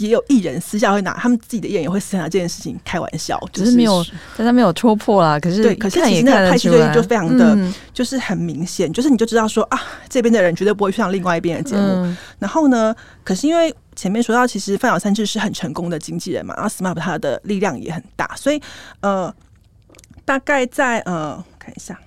[0.00, 4.04] 也有艺人私下会拿他们自己的艺人也会私下拿这件事情开玩笑，只是没有，
[4.36, 5.38] 但他没有戳破啦。
[5.38, 7.56] 可是对，可是其实那个派系对立就非常的，
[7.94, 12.16] 就是很明显，就是你就知道说啊，这边的人绝对不会去上另外一边的节目。
[12.38, 18.60] 然后呢，可是因为前面说到，其实范晓三智是很成功的经纪人嘛，然后 SMAP 他的力量也很大，所以
[19.00, 19.32] 呃，
[20.24, 21.42] 大概在呃。
[21.62, 22.00] 看一下，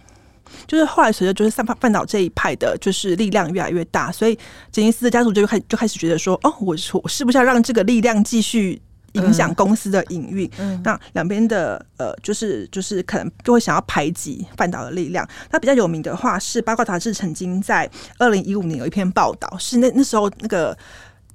[0.67, 4.37] 就是后来随着就是饭饭岛这一派的，就是力量越来越大，所以
[4.71, 8.81] 杰尼斯的家族就开就开始觉得说，哦，我我是不是要让这个力量继续
[9.13, 10.49] 影响公司的营运。
[10.57, 15.27] 嗯，那两边的呃，就是就是可能就会想要排挤半岛的力量。
[15.51, 20.77] 那比较有名的话是八卦杂志曾经在二零一五年有一篇报道，是那那时候那个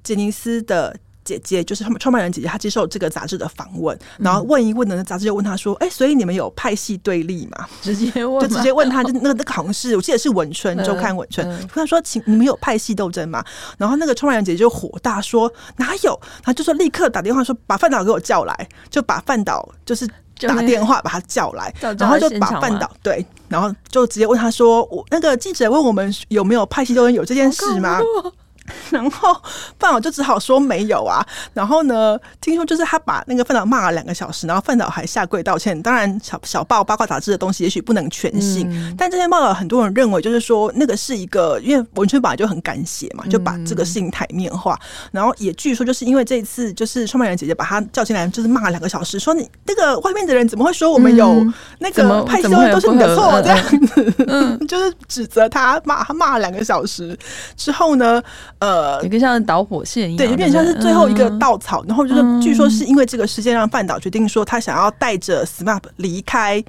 [0.03, 0.95] 杰尼斯的。
[1.29, 13.43] 姐姐就是他们创办人姐姐，她接受这个杂志的访问，然后问一问呢，杂志就问她说：“哎、欸，所以你们有派系对立吗？”直接问，就直接问她，就那个那个好像是我记得是文春周刊文春，他说：“请你们有派系斗争吗？”
[13.77, 20.07] 然后那个创办人姐姐就火大说：“哪有？”她就说立刻打电话说：“把范导给我叫来。”就把范导就是
[20.39, 27.99] 打电话把他叫来， 然后就把范导对，然后就直接问他说：“我那个记者问我们有没有派系斗争，有这件事吗？”
[28.91, 29.35] 然后
[29.79, 31.25] 范导就只好说没有啊。
[31.53, 35.79] 然后呢，听说就是他把那个范导骂了两个小时，然后范导还下跪道歉。
[35.81, 44.77] 当然小，小小报八卦杂志的东西也许不能全信，嗯、但这篇报道很多人认为就是说那个是一个，因为文春本来就很敢写嘛，就把这个事情台面化。
[44.81, 51.45] 嗯、然后也据说就是因为这一次，就是创办人姐姐把他叫进来，就是骂了两个小时，说你那个外面的人怎么会说我们有
[51.79, 57.17] 那个派系都是你的错这样子，嗯、 就是指责他骂他骂了两个小时
[57.55, 58.21] 之后呢。
[58.59, 61.81] 呃，有个像导火线一样，对，有点像是最后一个稻草。
[61.83, 66.61] 嗯、然后就是，据说是因为这个事件，让饭岛决定说他想要带着 SMAP 离开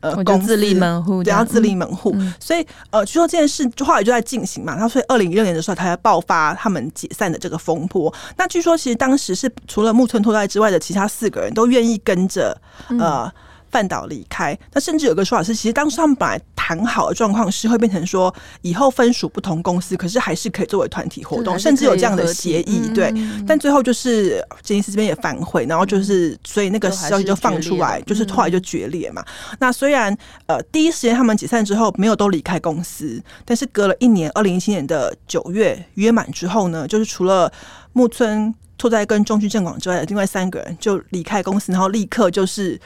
[0.00, 2.12] 呃公司，自立门户，对，要自立门户。
[2.16, 4.72] 嗯、所以呃，据说这件事后来就在进行嘛。
[4.74, 8.12] 然后所以二零一六年的时候，他才爆发他们解散的这个风波。
[8.36, 12.60] 那据说其实当时是除了木村拓哉之外的其他四个人都愿意跟着
[12.98, 13.24] 呃。
[13.24, 13.32] 嗯
[13.70, 22.88] 饭岛离开，那甚至有个说法是，其实当时他们本来谈好的状况是会变成说，以后分属不同公司，可是还是可以作为团体活动，甚至有这样的协议。
[22.94, 29.22] 对，嗯、但最后就是杰尼斯这边也反悔，然后就是所以那个消息就放出来，就是后来就决裂嘛。
[29.50, 37.52] 嗯、那虽然呃第一时间他们解散之后没有都离开公司，但是隔了一年，二零一七年的九月约满之后呢，就是除了
[37.92, 42.80] 木村拓哉跟中居正广之外的另外三个人就离开公司，然后立刻就是。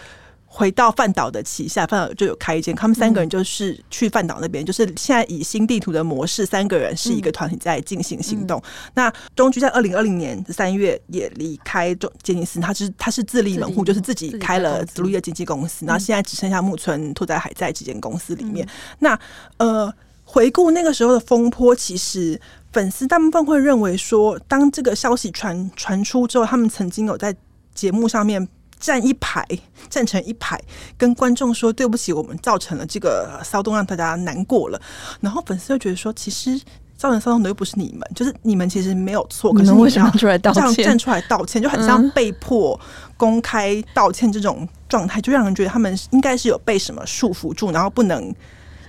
[0.52, 8.58] 回到饭岛的旗下，饭岛就有开一间，他们三个人就是去饭岛那边，嗯、就是现在以新地图的模式，三个人是一个团体在进行行动。
[8.58, 15.86] 嗯、那中居在二零二零年三月也离开中杰尼斯，他是他是自立门户，就是自己开了独立的经纪公司。
[15.86, 18.66] 然后现在只剩下木村拓哉还在这间公司里面。
[18.66, 19.20] 嗯、那
[19.58, 22.40] 呃，回顾那个时候的风波，其实
[22.72, 27.32] 粉丝大部分会认为说，当这个消息传传出之后，他们曾经有在
[27.72, 28.48] 节目上面。
[28.80, 29.46] 站一排，
[29.88, 30.60] 站成一排，
[30.96, 34.80] 跟观众说对不起，我们造成了这个骚动，让大家难过了。
[35.20, 36.58] 然后粉丝就觉得说，其实
[36.96, 40.84] 造成骚动的又不是你们，就是你们其实没有错，可是你为什么出来道歉？
[40.84, 42.80] 站出来道歉，就很像被迫
[43.16, 48.34] 公开道歉这种状态，就让人觉得他们应该是有被什么束缚住，然后不能。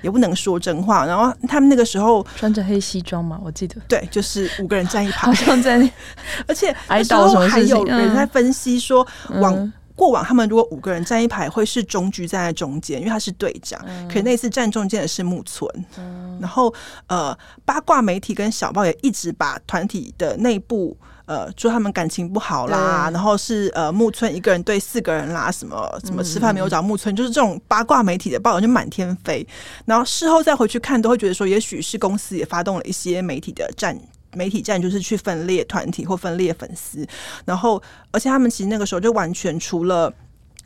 [0.03, 5.77] 也不能说真话，然后他们那个时候穿着黑西装嘛，我记得对，就是五个人站一排，好像在，
[6.47, 16.73] 而且那时候还有人在分析说，往过往他们如果五个人站一排，会是中居站在中间，因为他是队长，嗯、可是那次站中间的是木村，嗯、然后
[17.07, 20.97] 呃，八卦媒体跟小报也一直把团体的内部。
[21.27, 29.47] 呃，说他们感情不好啦，然后是呃木村一个人对四个人啦，什么什么吃饭没有找木村，嗯、就是这种八卦媒体的报道就满天飞。
[29.85, 33.97] 然后事后再回去看，都会觉得说，也许是公司也发动了一些媒体的战，
[34.33, 37.07] 媒体战就是去分裂团体或分裂粉丝。
[37.45, 40.13] 然后，而且他们其实那个时候就完全除了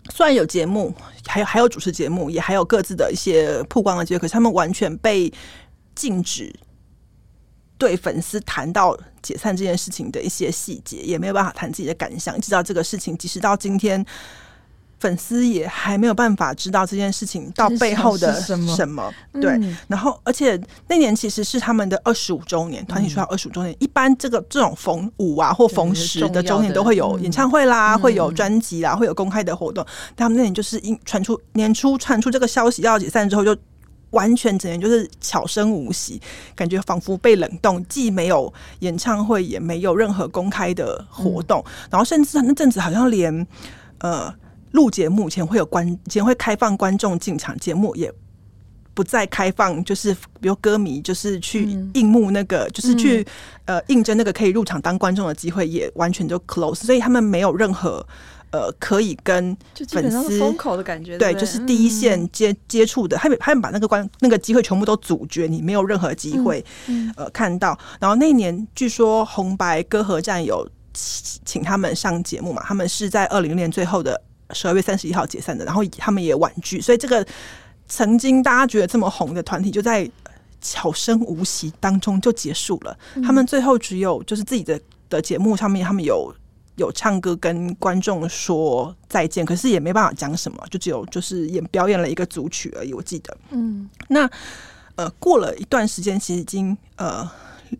[0.09, 0.93] 虽然有节目，
[1.27, 5.31] 还有还有主持节目，也还有各自的一些曝光的机会，可是他们完全被
[5.93, 6.53] 禁止。
[7.77, 12.39] 对粉丝谈到解散这件事情的一些细节，也没有办法谈自己的感想。
[12.39, 14.03] 知道这个事情，即使到今天，
[14.99, 18.75] 粉丝也还没有办法知道这件事情到背后的什么。
[18.75, 23.73] 什么对，嗯、然后而且那年其实是他们的二十五周年，团体出道二十五周年。
[23.73, 29.85] 嗯、一般这个这种逢五啊或逢十的周年都会有演唱会啦，嗯、会有专辑啦，会有公开的活动。
[30.15, 33.55] 但他们那年就是因传出年初传出这个消息要解散之后就。
[34.11, 36.21] 完全整年就是悄声无息，
[36.55, 43.45] 感觉仿佛被冷冻，既没有演唱会，也没有任何公开的活动，嗯、然后甚至那阵子好像连
[43.97, 44.33] 呃
[44.75, 48.13] 录节目前会有观前会开放观众进场，节目也
[48.93, 53.25] 不再开放，就是比如歌迷就是去应募那个，嗯、就是去
[53.65, 58.05] 呃应征那个可以入场当观众的机会，也完全就 close，所以他们没有任何。
[58.51, 59.57] 呃，可以跟
[59.89, 66.63] 粉丝封口的感觉，对，就是第一线接接触的，他们他们把那个关那个机会全部都阻绝，你没有任何机会，
[67.17, 67.77] 呃，看到。
[67.99, 77.25] 然后那一年，据说红白歌合战有请他们上节目嘛，他们是在二零年最后的十二月三十一号解散的，然后他们也婉拒，所以这个
[77.87, 80.09] 曾经大家觉得这么红的团体，就在
[80.61, 82.97] 悄声无息当中就结束了。
[83.23, 86.33] 他们最后只有就是自己的的节目上面，他们有。
[86.77, 92.93] 有唱歌跟观众说再见，可是也没办法讲什么，就只有就是演表演了一个组曲而已。
[92.93, 94.29] 我记得，嗯，那
[94.95, 97.25] 呃过了一段时间，其实已经呃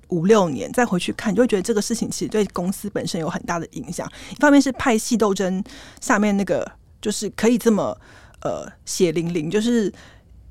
[0.09, 4.09] 五六年，再回去看，就会觉得这个事情其实对公司本身有很大的影响。
[4.31, 5.63] 一方面是派系斗争
[6.01, 6.69] 下面那个
[7.01, 7.97] 就是可以这么
[8.41, 9.91] 呃血淋淋，就是。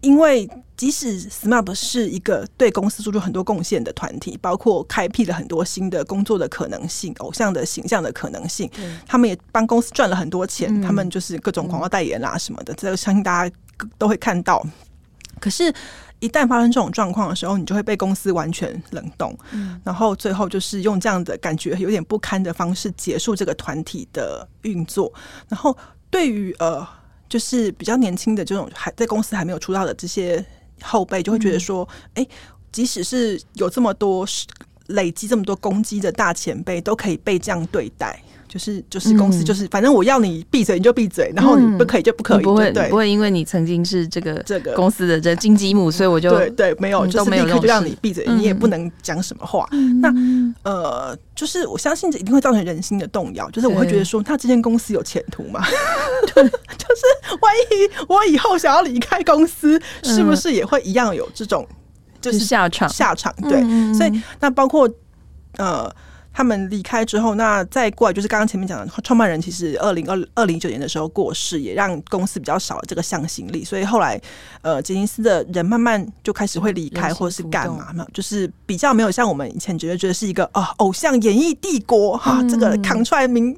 [0.00, 8.70] 因为即使 SMAP 是一个对公司做出很多贡献的团体，包括开辟了很多新的工作的可能性、偶像的形象的可能性，
[9.06, 10.78] 他们也帮公司赚了很多钱。
[10.82, 13.56] 他们就是各种广告代言啦什么的，这个相信大家
[13.96, 14.62] 都会看到。
[15.40, 15.72] 可是，
[16.20, 19.36] 一旦发生这种状况的时候，你就会被公司完全冷冻，
[19.84, 25.12] 然后最后就是用这样的感觉有点不堪的方式结束这个团体的运作。
[25.48, 25.76] 然后，
[26.10, 26.86] 对于呃。
[27.26, 30.44] 就是比较年轻的这种还在公司还没有出道的这些
[30.82, 32.28] 后辈，就会觉得说，哎、嗯欸，
[32.70, 34.24] 即使是有这么多
[34.88, 38.22] 累积这么多攻击的大前辈，都可以被这样对待。
[38.54, 44.74] 就是就是公司就是，反正我要你闭嘴你就闭嘴，然后你不可以就不可以，不会对，不会因为你曾经是这个这个。
[44.74, 49.68] 公司的这金鸡母，所以我就对对没有，就是立刻就让你闭嘴，你也不能讲什么话。
[50.00, 50.08] 那
[50.62, 55.60] 呃，就是我相信这一定会造成人心的动摇，就是我会觉得说，那这间公司有前途吗？
[56.32, 61.66] 对， 就是万一我以后想要离开公司，是不是也会一样有这种
[62.20, 62.88] 就是下场。
[62.88, 63.34] 下场？
[63.48, 63.60] 对，
[63.92, 64.88] 所以那包括
[65.56, 65.92] 呃。
[66.36, 73.64] 他们离开之后，那再过来就是刚刚前面讲的创办人，其实二零二二零一九年的时候过世，也让公司比较少了这个向心力。
[73.64, 74.20] 所以后来，
[74.60, 83.56] 呃，杰尼斯的人慢慢就开始会离开，或者是干嘛嘛，就是比较没有像我们以前觉得觉得是一个啊、哦、偶像演艺帝国哈、这个扛出来名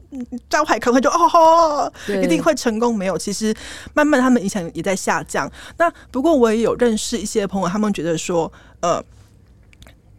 [0.51, 2.95] 招牌扛出来就哦吼，一定会成功。
[2.95, 3.55] 没有，其实
[3.95, 5.51] 慢慢他们影响也在下降。
[5.79, 9.03] 那不过我也有认识一些朋友，他们觉得说，呃，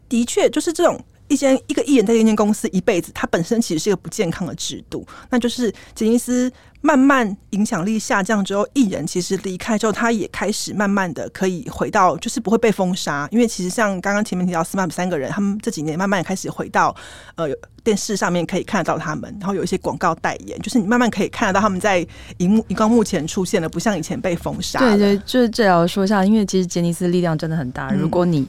[0.09, 0.99] 的确就是这种。
[1.27, 5.05] 一间一个艺人在一间公司一辈子，它本身其实是一个不健康的制度。
[5.29, 6.51] 那就是杰尼斯
[6.81, 13.27] 慢慢影响力下降之后，艺人其实离开之后，他也开始慢慢的可以回到，就是不会被封杀。
[13.31, 16.95] 因为其实像刚刚前面提到 SMAP 三个人，他们这几年慢慢开始回到
[17.35, 17.49] 呃
[17.83, 22.05] 电视上面可以看得到他们，然后有一些广告代言，就是你慢慢可以看得到他们在
[22.37, 24.79] 荧幕荧光幕前出现了，不像以前被封杀。
[24.79, 27.91] 对对，就是这要说一下，因为其实杰尼斯力量真的很大。
[27.91, 28.47] 如果你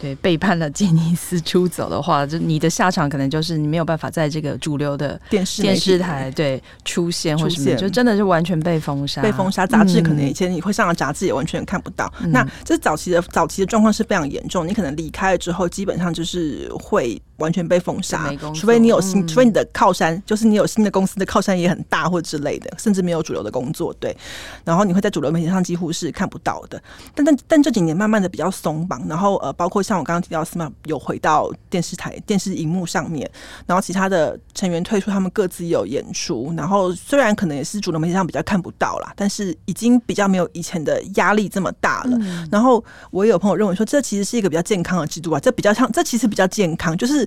[0.00, 9.20] 对，背叛了杰尼斯出走的话，就你的下场可能就是你没有办法在这个主流的电视电视台对出现或什么，就真的是完全被封杀。
[9.20, 12.12] 被封杀，杂志可能以前你会上的杂志也完全看不到。
[12.20, 17.20] 嗯、那这早期的早期的状况是非常严重，你可能离开了之后，基本上就是会。
[17.40, 24.16] 完全被封杀，除非你有新，除非你的靠山就是你有新的公司的靠山也很大或之类的，甚至没有主流的工作，对。
[24.64, 26.80] 然后你会在主流媒体上几乎是看不到的。
[27.14, 33.28] 但但但这几年慢慢的比较松绑，然后呃，包括像我刚刚提到 SMAP 有回到电视台电视荧幕上面，
[33.66, 36.52] 然后其他的成员退出，他们各自有演出。
[36.56, 42.18] 然后虽然可能也是主流媒体上比较看不到啦，但是已经比较没有以前的压力这么大了。
[42.50, 47.26] 然后我也有朋友认为说，这其实是一个比较健康的制度啊，这比较像，这其实比较健康，就是。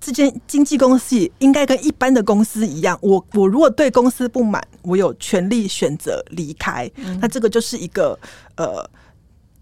[0.00, 6.90] 这间经纪公司应该跟一般的公司一样，我我如果对公司不满，我有权利选择离开。
[6.96, 8.18] 嗯、那这个就是一个
[8.56, 8.88] 呃，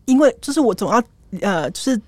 [0.07, 1.03] 因为就是我总要
[1.43, 2.01] 呃，就是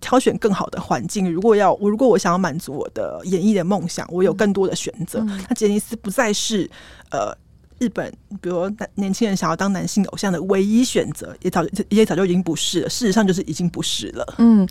[0.00, 1.30] 挑选更好的环境。
[1.30, 5.20] 如果要我，如果我想要满足我的演艺的梦想，我有更多的选择。
[5.20, 6.70] 嗯、那杰尼斯不再是
[7.10, 7.36] 呃。
[7.78, 8.10] 日本，
[8.40, 12.88] 比如男年轻人想要当男性偶像的唯一选择，也早也早就已经不是了。
[12.88, 14.34] 事实上，就是已经不是了。
[14.38, 14.66] 嗯，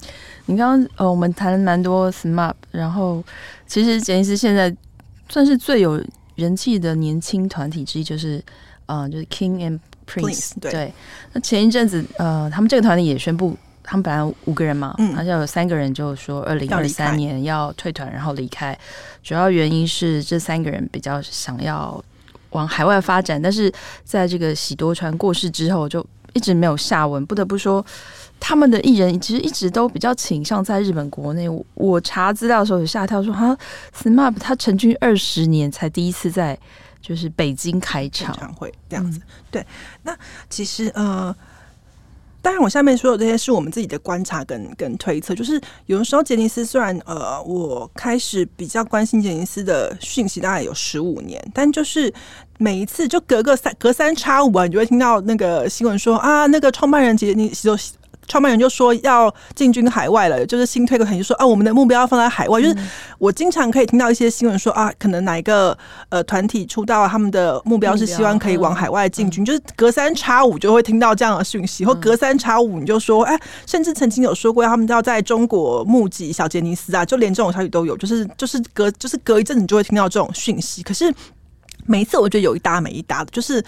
[0.47, 3.23] 你刚刚呃，我们谈了蛮多 SMAP，然后
[3.67, 4.75] 其实杰尼斯现在
[5.29, 6.03] 算是最有
[6.33, 8.43] 人气的年轻团体之一，就是
[8.87, 10.53] 呃，就是 King and Prince。
[10.59, 10.93] 对，对，
[11.33, 18.75] 那前一阵子呃，他们这个团体也宣布，他们本来五个人嘛，好像、嗯、有三个人就说二零二三年要退团，然后离开。
[19.21, 22.03] 主要原因是这三个人比较想要。
[22.55, 23.71] 往海外发展，但是
[24.03, 27.23] 在这个喜多川过世之后，就一直没有下文。
[27.25, 27.85] 不得不说，
[28.39, 31.47] 他们的艺人其实一直都比较倾向在日本国内。
[31.73, 33.55] 我查资料的时候有吓跳说，哈
[34.01, 36.57] ，SMAP 他成军二十年才第一次在
[37.01, 39.19] 就是北京开场会这样子。
[39.19, 39.67] 嗯、对，
[40.03, 40.17] 那
[40.49, 41.35] 其实呃。
[42.45, 45.33] 当然，我下面说的这些是我们自己的观察跟跟推测。
[45.33, 52.13] 就是有的时候，杰尼斯虽然呃，我开始比较关心杰尼斯的讯息，大概有十五年，但就是
[52.57, 57.77] 每一次就隔个三隔三差五啊，你就会听到那个新闻说啊，那个创办人杰尼就
[58.27, 62.59] 创办人就说要进军海外了，就是新推个团就说啊，我们的目标要放在海外。
[62.59, 62.75] 就是
[63.19, 65.77] 我经常可以听到一些新闻说啊，可能哪一个
[66.09, 80.81] 呃团体出道，他们的目标是希望可以往海外进军，就是隔三差五就会听到这样的讯息，或隔三差五你就说哎，甚至曾经有说过他们要在中国募集小杰尼斯啊，就连这种消息都有，就是就是隔就是隔一阵子你就会听到这种讯息。
[80.81, 81.13] 可是
[81.85, 83.63] 每一次我觉得有一搭没一搭的，就是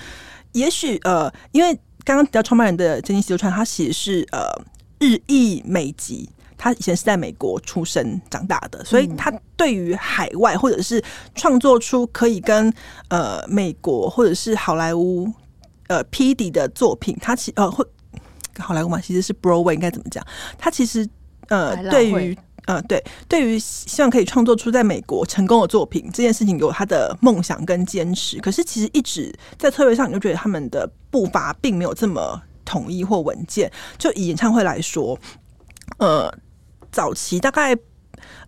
[0.54, 1.80] 也许呃，因为。
[2.06, 4.50] 刚刚提到创办人的杰尼斯流川，他其实是呃
[4.98, 11.04] 日裔美籍，他以前是在美国出生长大的，所以他对于海外或者是
[11.36, 12.74] 创作出可以跟
[13.10, 15.30] 呃美国或者是好莱坞
[15.88, 17.86] 呃 P D 的作品，他其呃会
[18.58, 20.26] 好莱坞嘛，其实是 Broadway 应该怎么讲？
[20.58, 21.06] 他其实
[21.50, 22.38] 呃对于。
[22.68, 28.42] 呃，对，对于希望可以创作出在美国成功的作品这件事情，有他的梦想跟坚持。
[28.42, 33.72] 可是其实一直在策略上，你就觉得他们的步伐并没有这么统一或稳健。
[33.98, 35.18] 就以演唱会来说，
[35.98, 36.30] 呃，
[36.92, 37.74] 早期大概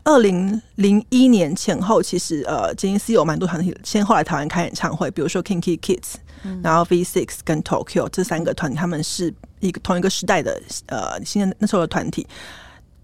[0.03, 6.15] 二零零一年前后，其实呃，杰尼斯有蛮多团体先后来台湾开演唱会，比如说 Kinky Kids，
[6.61, 12.27] 然后 V Six 跟 Tokyo 这三个团体，他们是一个同一个时代的呃，现在那时候的团体。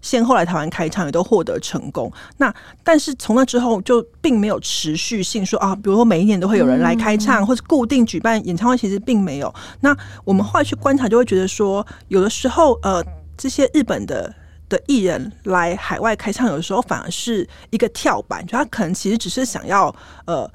[0.02, 9.52] 先后来台湾开唱也都获得成功，那但是从那之后就并没有持续性说啊，比如说每一年都会有人来开唱，或者固定举办演唱会，其实并没有。
[9.80, 13.04] 那我们后来去观察，就会觉得说，有的时候呃，
[13.36, 14.32] 这些日本的
[14.68, 19.94] 的艺人来海外开唱，有的时候反而是一个跳板，就他可能其实只是想要
[20.26, 20.48] 呃。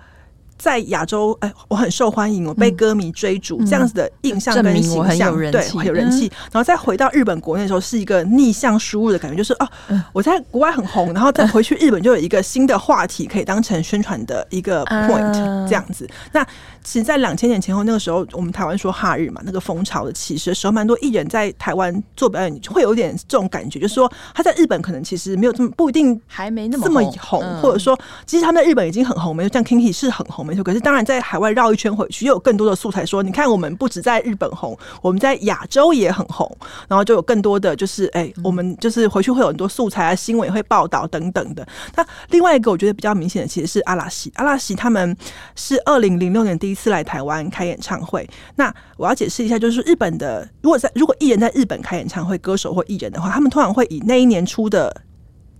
[0.62, 6.28] 在亚洲，哎，我很受欢迎，我被歌迷追逐，嗯、这样子的印象跟形象，对，很有人气。
[6.28, 9.68] 嗯、然后再回到日本国内的时候，是一个逆向输入的感觉，就是哦，
[10.14, 16.08] 我在国外很红，然后再回去日本就有一个新的话题可以当成宣传的一个 point，这样子。
[16.32, 16.46] 那
[16.84, 30.51] 其实，在两千年前后，那个时候我们台湾说哈日嘛，那个风潮的起始的时候，蛮多艺人在台湾做表演，会有点这种感觉，就是说他在日本可能其实没有这么不一定还没那么这么红，或者说其实他们在日本已经很红，没有像 Kinky 是很红。
[30.64, 33.06] 可是，当然，在海外绕一圈回去，又有更多的素材。
[33.06, 36.50] 说，你看，我们不止在日本红，我们在亚洲也很红。
[36.88, 41.68] 然后就有更多的，就是，哎、欸，我们就是回去会有很多素材啊，新闻也会报道等等的。
[41.96, 44.32] 那另外一个，我觉得比较明显的，其实是阿拉西。
[44.36, 45.16] 阿拉西他们
[45.56, 48.28] 是二零零六年第一次来台湾开演唱会。
[48.56, 55.02] 那我要解释一下，就是日本的，如果在如果艺人在日本开演唱会，歌手或艺人的话，他们通常会以那一年出的。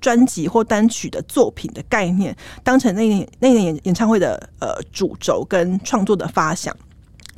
[0.02, 6.76] 专辑或单曲的作品的概念，当成那年那年演演唱会的呃主轴跟创作的发想，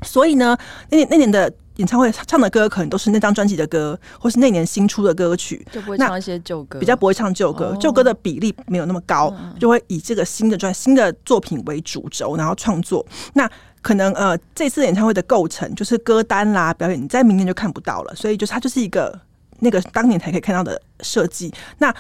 [0.01, 0.57] 所以呢，
[0.89, 13.05] 那年那年的演唱会唱的歌可能都是那张专辑的歌，或是那年新出的歌曲，就不会唱一些旧歌，比较不会唱旧歌，旧、哦、歌的比例没有那么高，就会以这个新的专新的作品为主轴，然后创作。
[13.33, 13.49] 那
[13.81, 19.19] 可能呃这次演唱会的构成就是歌单啦、表演，你在明年就看不到了，所以就是它就是一个
[19.59, 21.51] 那个当年才可以看到的设计。
[21.79, 21.93] 那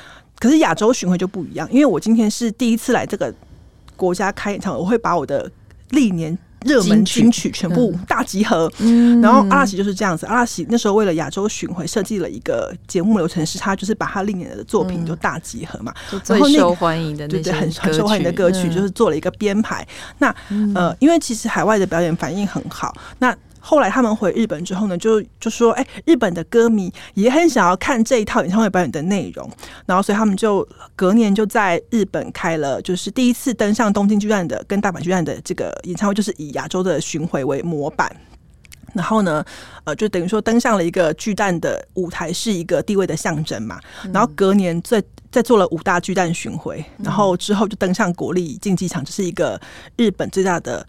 [0.43, 3.33] 可是亚洲巡回就不一样，因为我今天是第一次来这个
[3.95, 5.49] 国家开演唱会，我会把我的
[5.91, 8.69] 历年热门金曲全部大集合。
[8.79, 19.87] 嗯，然后阿拉西就是这样子，阿拉西那时候为了亚洲巡回设计了一个节目流程，是他就是把他历年的作品就大集合嘛，最受欢迎的对对很很受欢迎的歌曲，就是做了一个编排。
[20.17, 20.27] 那
[20.75, 23.33] 呃，因为其实海外的表演反应很好，那。
[23.65, 29.49] 后来他们回日本之后呢，就就说：“哎、欸，日本的歌迷也很想要看这一套演唱会表演的内容。”
[29.87, 38.13] 然后，所以他们就隔年就在日本开了，就是第一次登上东京巨蛋的跟大阪巨蛋的这个演唱会，就是以亚洲的巡回为模板。
[38.93, 39.41] 然后呢，
[39.85, 43.79] 呃，就等于说登上了一个巨蛋的舞台，是一个地位的象征嘛。
[44.11, 45.01] 然后隔年再
[45.31, 49.57] 再做了五大巨蛋巡回，然后之后就登上国立竞技场，这是一个
[49.95, 50.85] 日本最大的。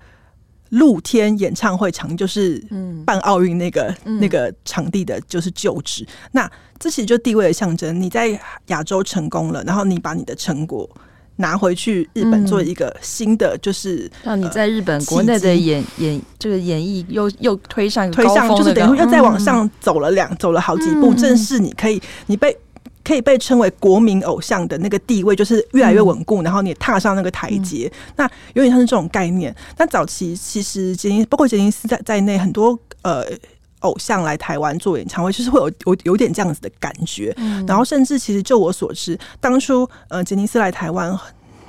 [0.74, 2.62] 露天演唱会场就是
[3.04, 6.06] 办奥运那个、嗯、那个场地的，就是旧址。
[6.32, 8.00] 那这其实就地位的象征。
[8.00, 10.88] 你在亚洲成功了，然后你把你的成果
[11.36, 22.56] 拿回去日本，做一个新的，就是让你在日本国内的演演这个演艺又又推上推上，就是等于又再往上走了两走了好几步，正是你可以你被。
[23.04, 29.54] 可以被称为国民偶像的那个地位，就是越来越稳固，嗯、然后你踏上那个台阶，嗯、那有点像是这种概念。
[29.76, 33.22] 那早期其实杰尼，包括杰尼斯在在内，很多呃
[33.80, 37.34] 偶像来台湾做演唱会，就是会有有有点这样子的感觉。
[37.36, 41.14] 嗯、然后甚至其实就我所知，当初呃杰尼斯来台湾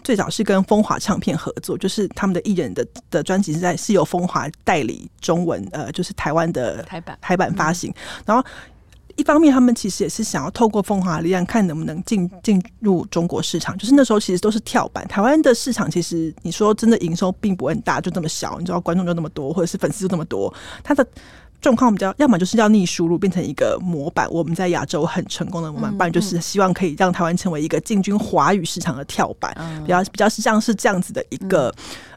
[0.02, 8.42] 最早是跟风华唱片合作，就是他们的艺人的的专辑是在是由风华代理中文，呃，就是台湾的台版台版发行，嗯、然后。
[9.16, 13.78] 一方面，他们其实也是想要透过凤凰力量，看能不能进进入中国市场。
[13.78, 20.54] 就是那时候其实都是跳板，台湾的市场其实你说真的营收并不会很大，就这么小，你知道观众就那么多，或者是粉丝就那么多，
[20.84, 21.08] 它的
[21.62, 31.74] 状况比较，要么就是要逆输入变成一个模板，我们在亚洲很成功的模板，不然就是希望可以让台湾成为一个进军华语市场的跳板，比较比较是像是这样子的一个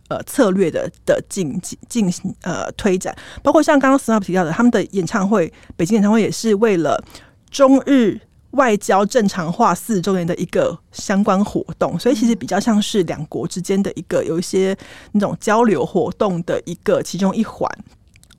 [0.09, 7.03] 呃策略的的进进进行呃推展，包括像刚刚 Snap 提到的，他们的演唱会，北京演唱会也是为了
[7.51, 8.21] 中日。
[8.53, 14.75] 外交正常化四周年的一个相关活动，所以其实比较像是两国之间的一个有一些
[15.13, 17.71] 那种交流活动的一个其中一环，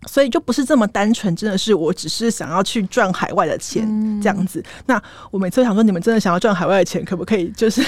[0.08, 3.88] 所以就不是这么单纯，真的是我只是想要去赚海外的钱
[4.20, 4.64] 这样子。
[4.88, 5.00] 那
[5.30, 7.84] 我每次想说，你们真的想要赚海外的钱，可不可以就是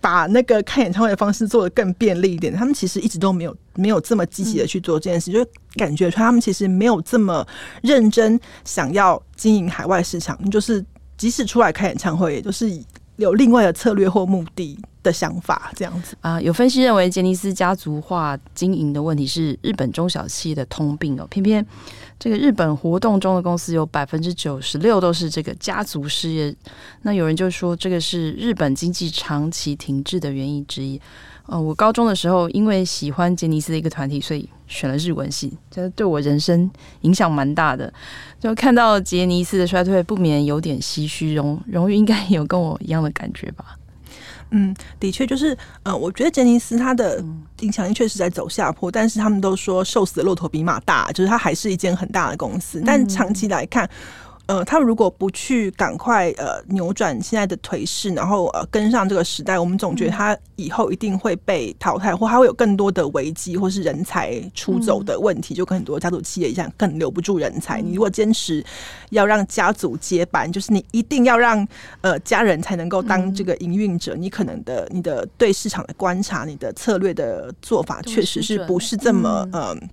[0.00, 2.54] 把那个看演唱会的方式做得更便利一点？
[2.54, 7.46] 他们其实一直都没有没有这么积极的去做这件事，就感觉出他们其实没有这么
[7.82, 10.84] 认真想要经营海外市场，就是。
[11.20, 12.66] 即使出来开演唱会，也就是
[13.16, 16.40] 有另外的策略或目的的想法，这样子啊。
[16.40, 21.26] 有分析认为，杰尼斯家族化经营的问题是日本中小企业的通病哦。
[21.28, 21.62] 偏偏
[22.20, 26.54] 这个日本活动中的公司有百分之九十六都是这个家族事业。
[27.00, 31.00] 那有人就说，这个是日本经济长期停滞的原因之一。
[31.46, 37.90] 呃，我高中的时候因为喜欢杰尼斯的一个团体，所以选了日文系，这对我人生影响蛮大的。
[38.38, 41.34] 就看到杰尼斯的衰退，不免有点唏嘘。
[41.34, 43.78] 荣荣誉应该有跟我一样的感觉吧？
[44.50, 47.24] 嗯，的确就是，呃，我觉得杰尼斯它的
[47.60, 53.88] 影响力确实在走下坡，但是他们都说瘦死的骆驼比马大，就是它还是一间很大的公司，但长期来看。
[54.50, 67.80] 呃，他们如果不去赶快呃扭转现在的颓势，然后呃跟上这个时代，我们总觉得他以后一定会被淘汰，或他会有更多的危机，或是人才出走的问题，就跟很多家族企业一样，更留不住人才。
[67.80, 68.64] 你如果坚持
[69.10, 71.64] 要让家族接班，就是你一定要让
[72.00, 79.88] 呃家人才能够当这个营运者，你可能的你的对市场的观察，你的策略的做法，确实是不是这么嗯。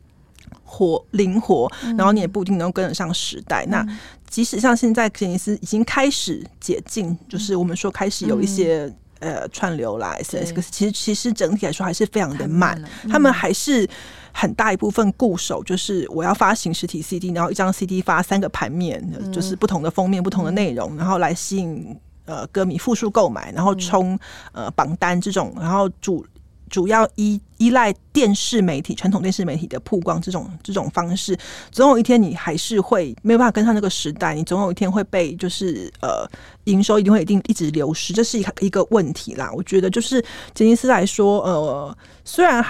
[0.69, 3.65] 活灵活，然后你也不一定能够跟得上时代。
[3.67, 3.85] 那
[4.29, 12.81] 即使像现在杰尼斯已经开始解禁，就是我们说开始有一些呃串流啦 SNS，可是其实其实整体来说还是非常的慢。
[13.09, 13.87] 他们还是
[14.31, 19.01] 很大一部分固守，就是我要发行实体 CD，然后一张 CD 发三个盘面，
[19.31, 24.19] 就是不同的封面、不同的内容，然后来吸引呃歌迷复数购买，然后冲
[24.51, 26.25] 呃榜单这种，然后主。
[26.69, 31.37] 主要依依赖电视媒体、传统电视媒体的曝光，这种这种方式，
[31.71, 36.29] 总有一天你还是会没有办法跟上这个时代，你总有一天会被就是呃
[36.65, 39.51] 营收一定会一定一直流失，这是一个一个问题啦。
[39.53, 42.63] 我觉得就是杰尼斯来说，呃，虽然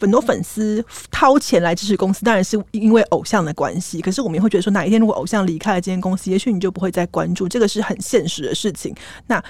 [0.00, 8.94] 很多粉丝掏钱来支持公司，当然是因为偶像的关系，可是我们也会觉得说，哪一天如果偶像离开了这间公司，也许你就不会再关注，这个是很现实的事情。
[9.26, 9.42] 那。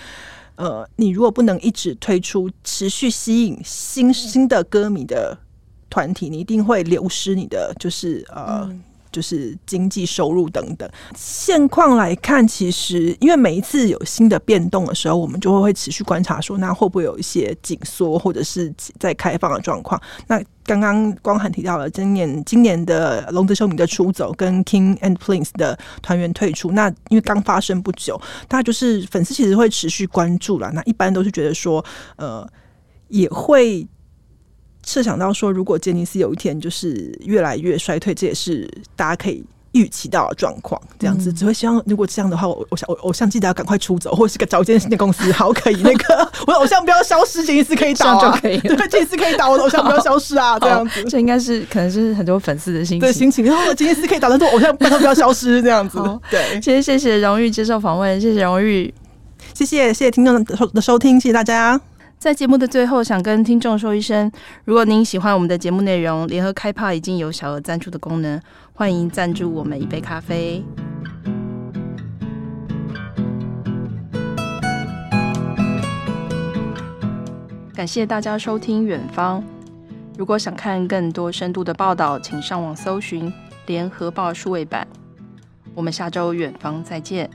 [0.59, 5.39] 呃，你如果不能一直推出持续吸引新新的歌迷的
[5.89, 8.69] 团体，你一定会流失你的就是呃。
[9.11, 20.01] 就是经济收入等等现况来看，其实因为每一次有新的变动的时候，我们就会会持续观察，说那会不会有一些紧缩或者是在开放的状况。
[20.27, 30.71] 那刚刚光涵提到了今年今年的龙泽秀明的出走跟 King and Prince 的团员退出，那因为刚发生不久，大家就是粉丝其实会持续关注了。
[30.73, 31.85] 那一般都是觉得说，
[32.17, 32.47] 呃，
[33.09, 33.87] 也会。
[34.89, 38.67] 设想到说，如果杰尼斯有一天就是越来越衰退，这也是
[38.97, 40.81] 大家可以预期到的状况。
[40.99, 53.45] 这样子，只会希望如果这样的话，我我想我偶像记得要赶快出走，或者找一间新的公司，好可以那个我的偶像不要消失，杰尼斯可以倒啊，就可以对，杰尼斯可以倒，我的偶像不要消失啊，这样子，这应该是可能是很多粉丝的心情，对心情。
[53.45, 55.99] 然后杰尼斯可以倒，但是偶像不要消失，这样子。
[56.31, 58.93] 对，其实谢谢荣誉接受访问，谢谢荣誉，
[59.53, 61.79] 谢谢谢谢听众的收的收听，谢谢大家。
[62.19, 64.31] 在节目的最后，想跟听众说一声：
[64.65, 68.41] 如果您喜欢我们的节目内容，联合开趴已经有小额赞助的功能，
[68.73, 70.65] 欢迎赞助我们一杯咖啡。
[77.73, 79.41] 感谢大家收听《远方》。
[80.19, 83.31] 如果想看更多深度的报道，请上网搜寻
[83.67, 84.85] 《联合报》数位版。
[85.73, 87.31] 我们下周《远方》再见。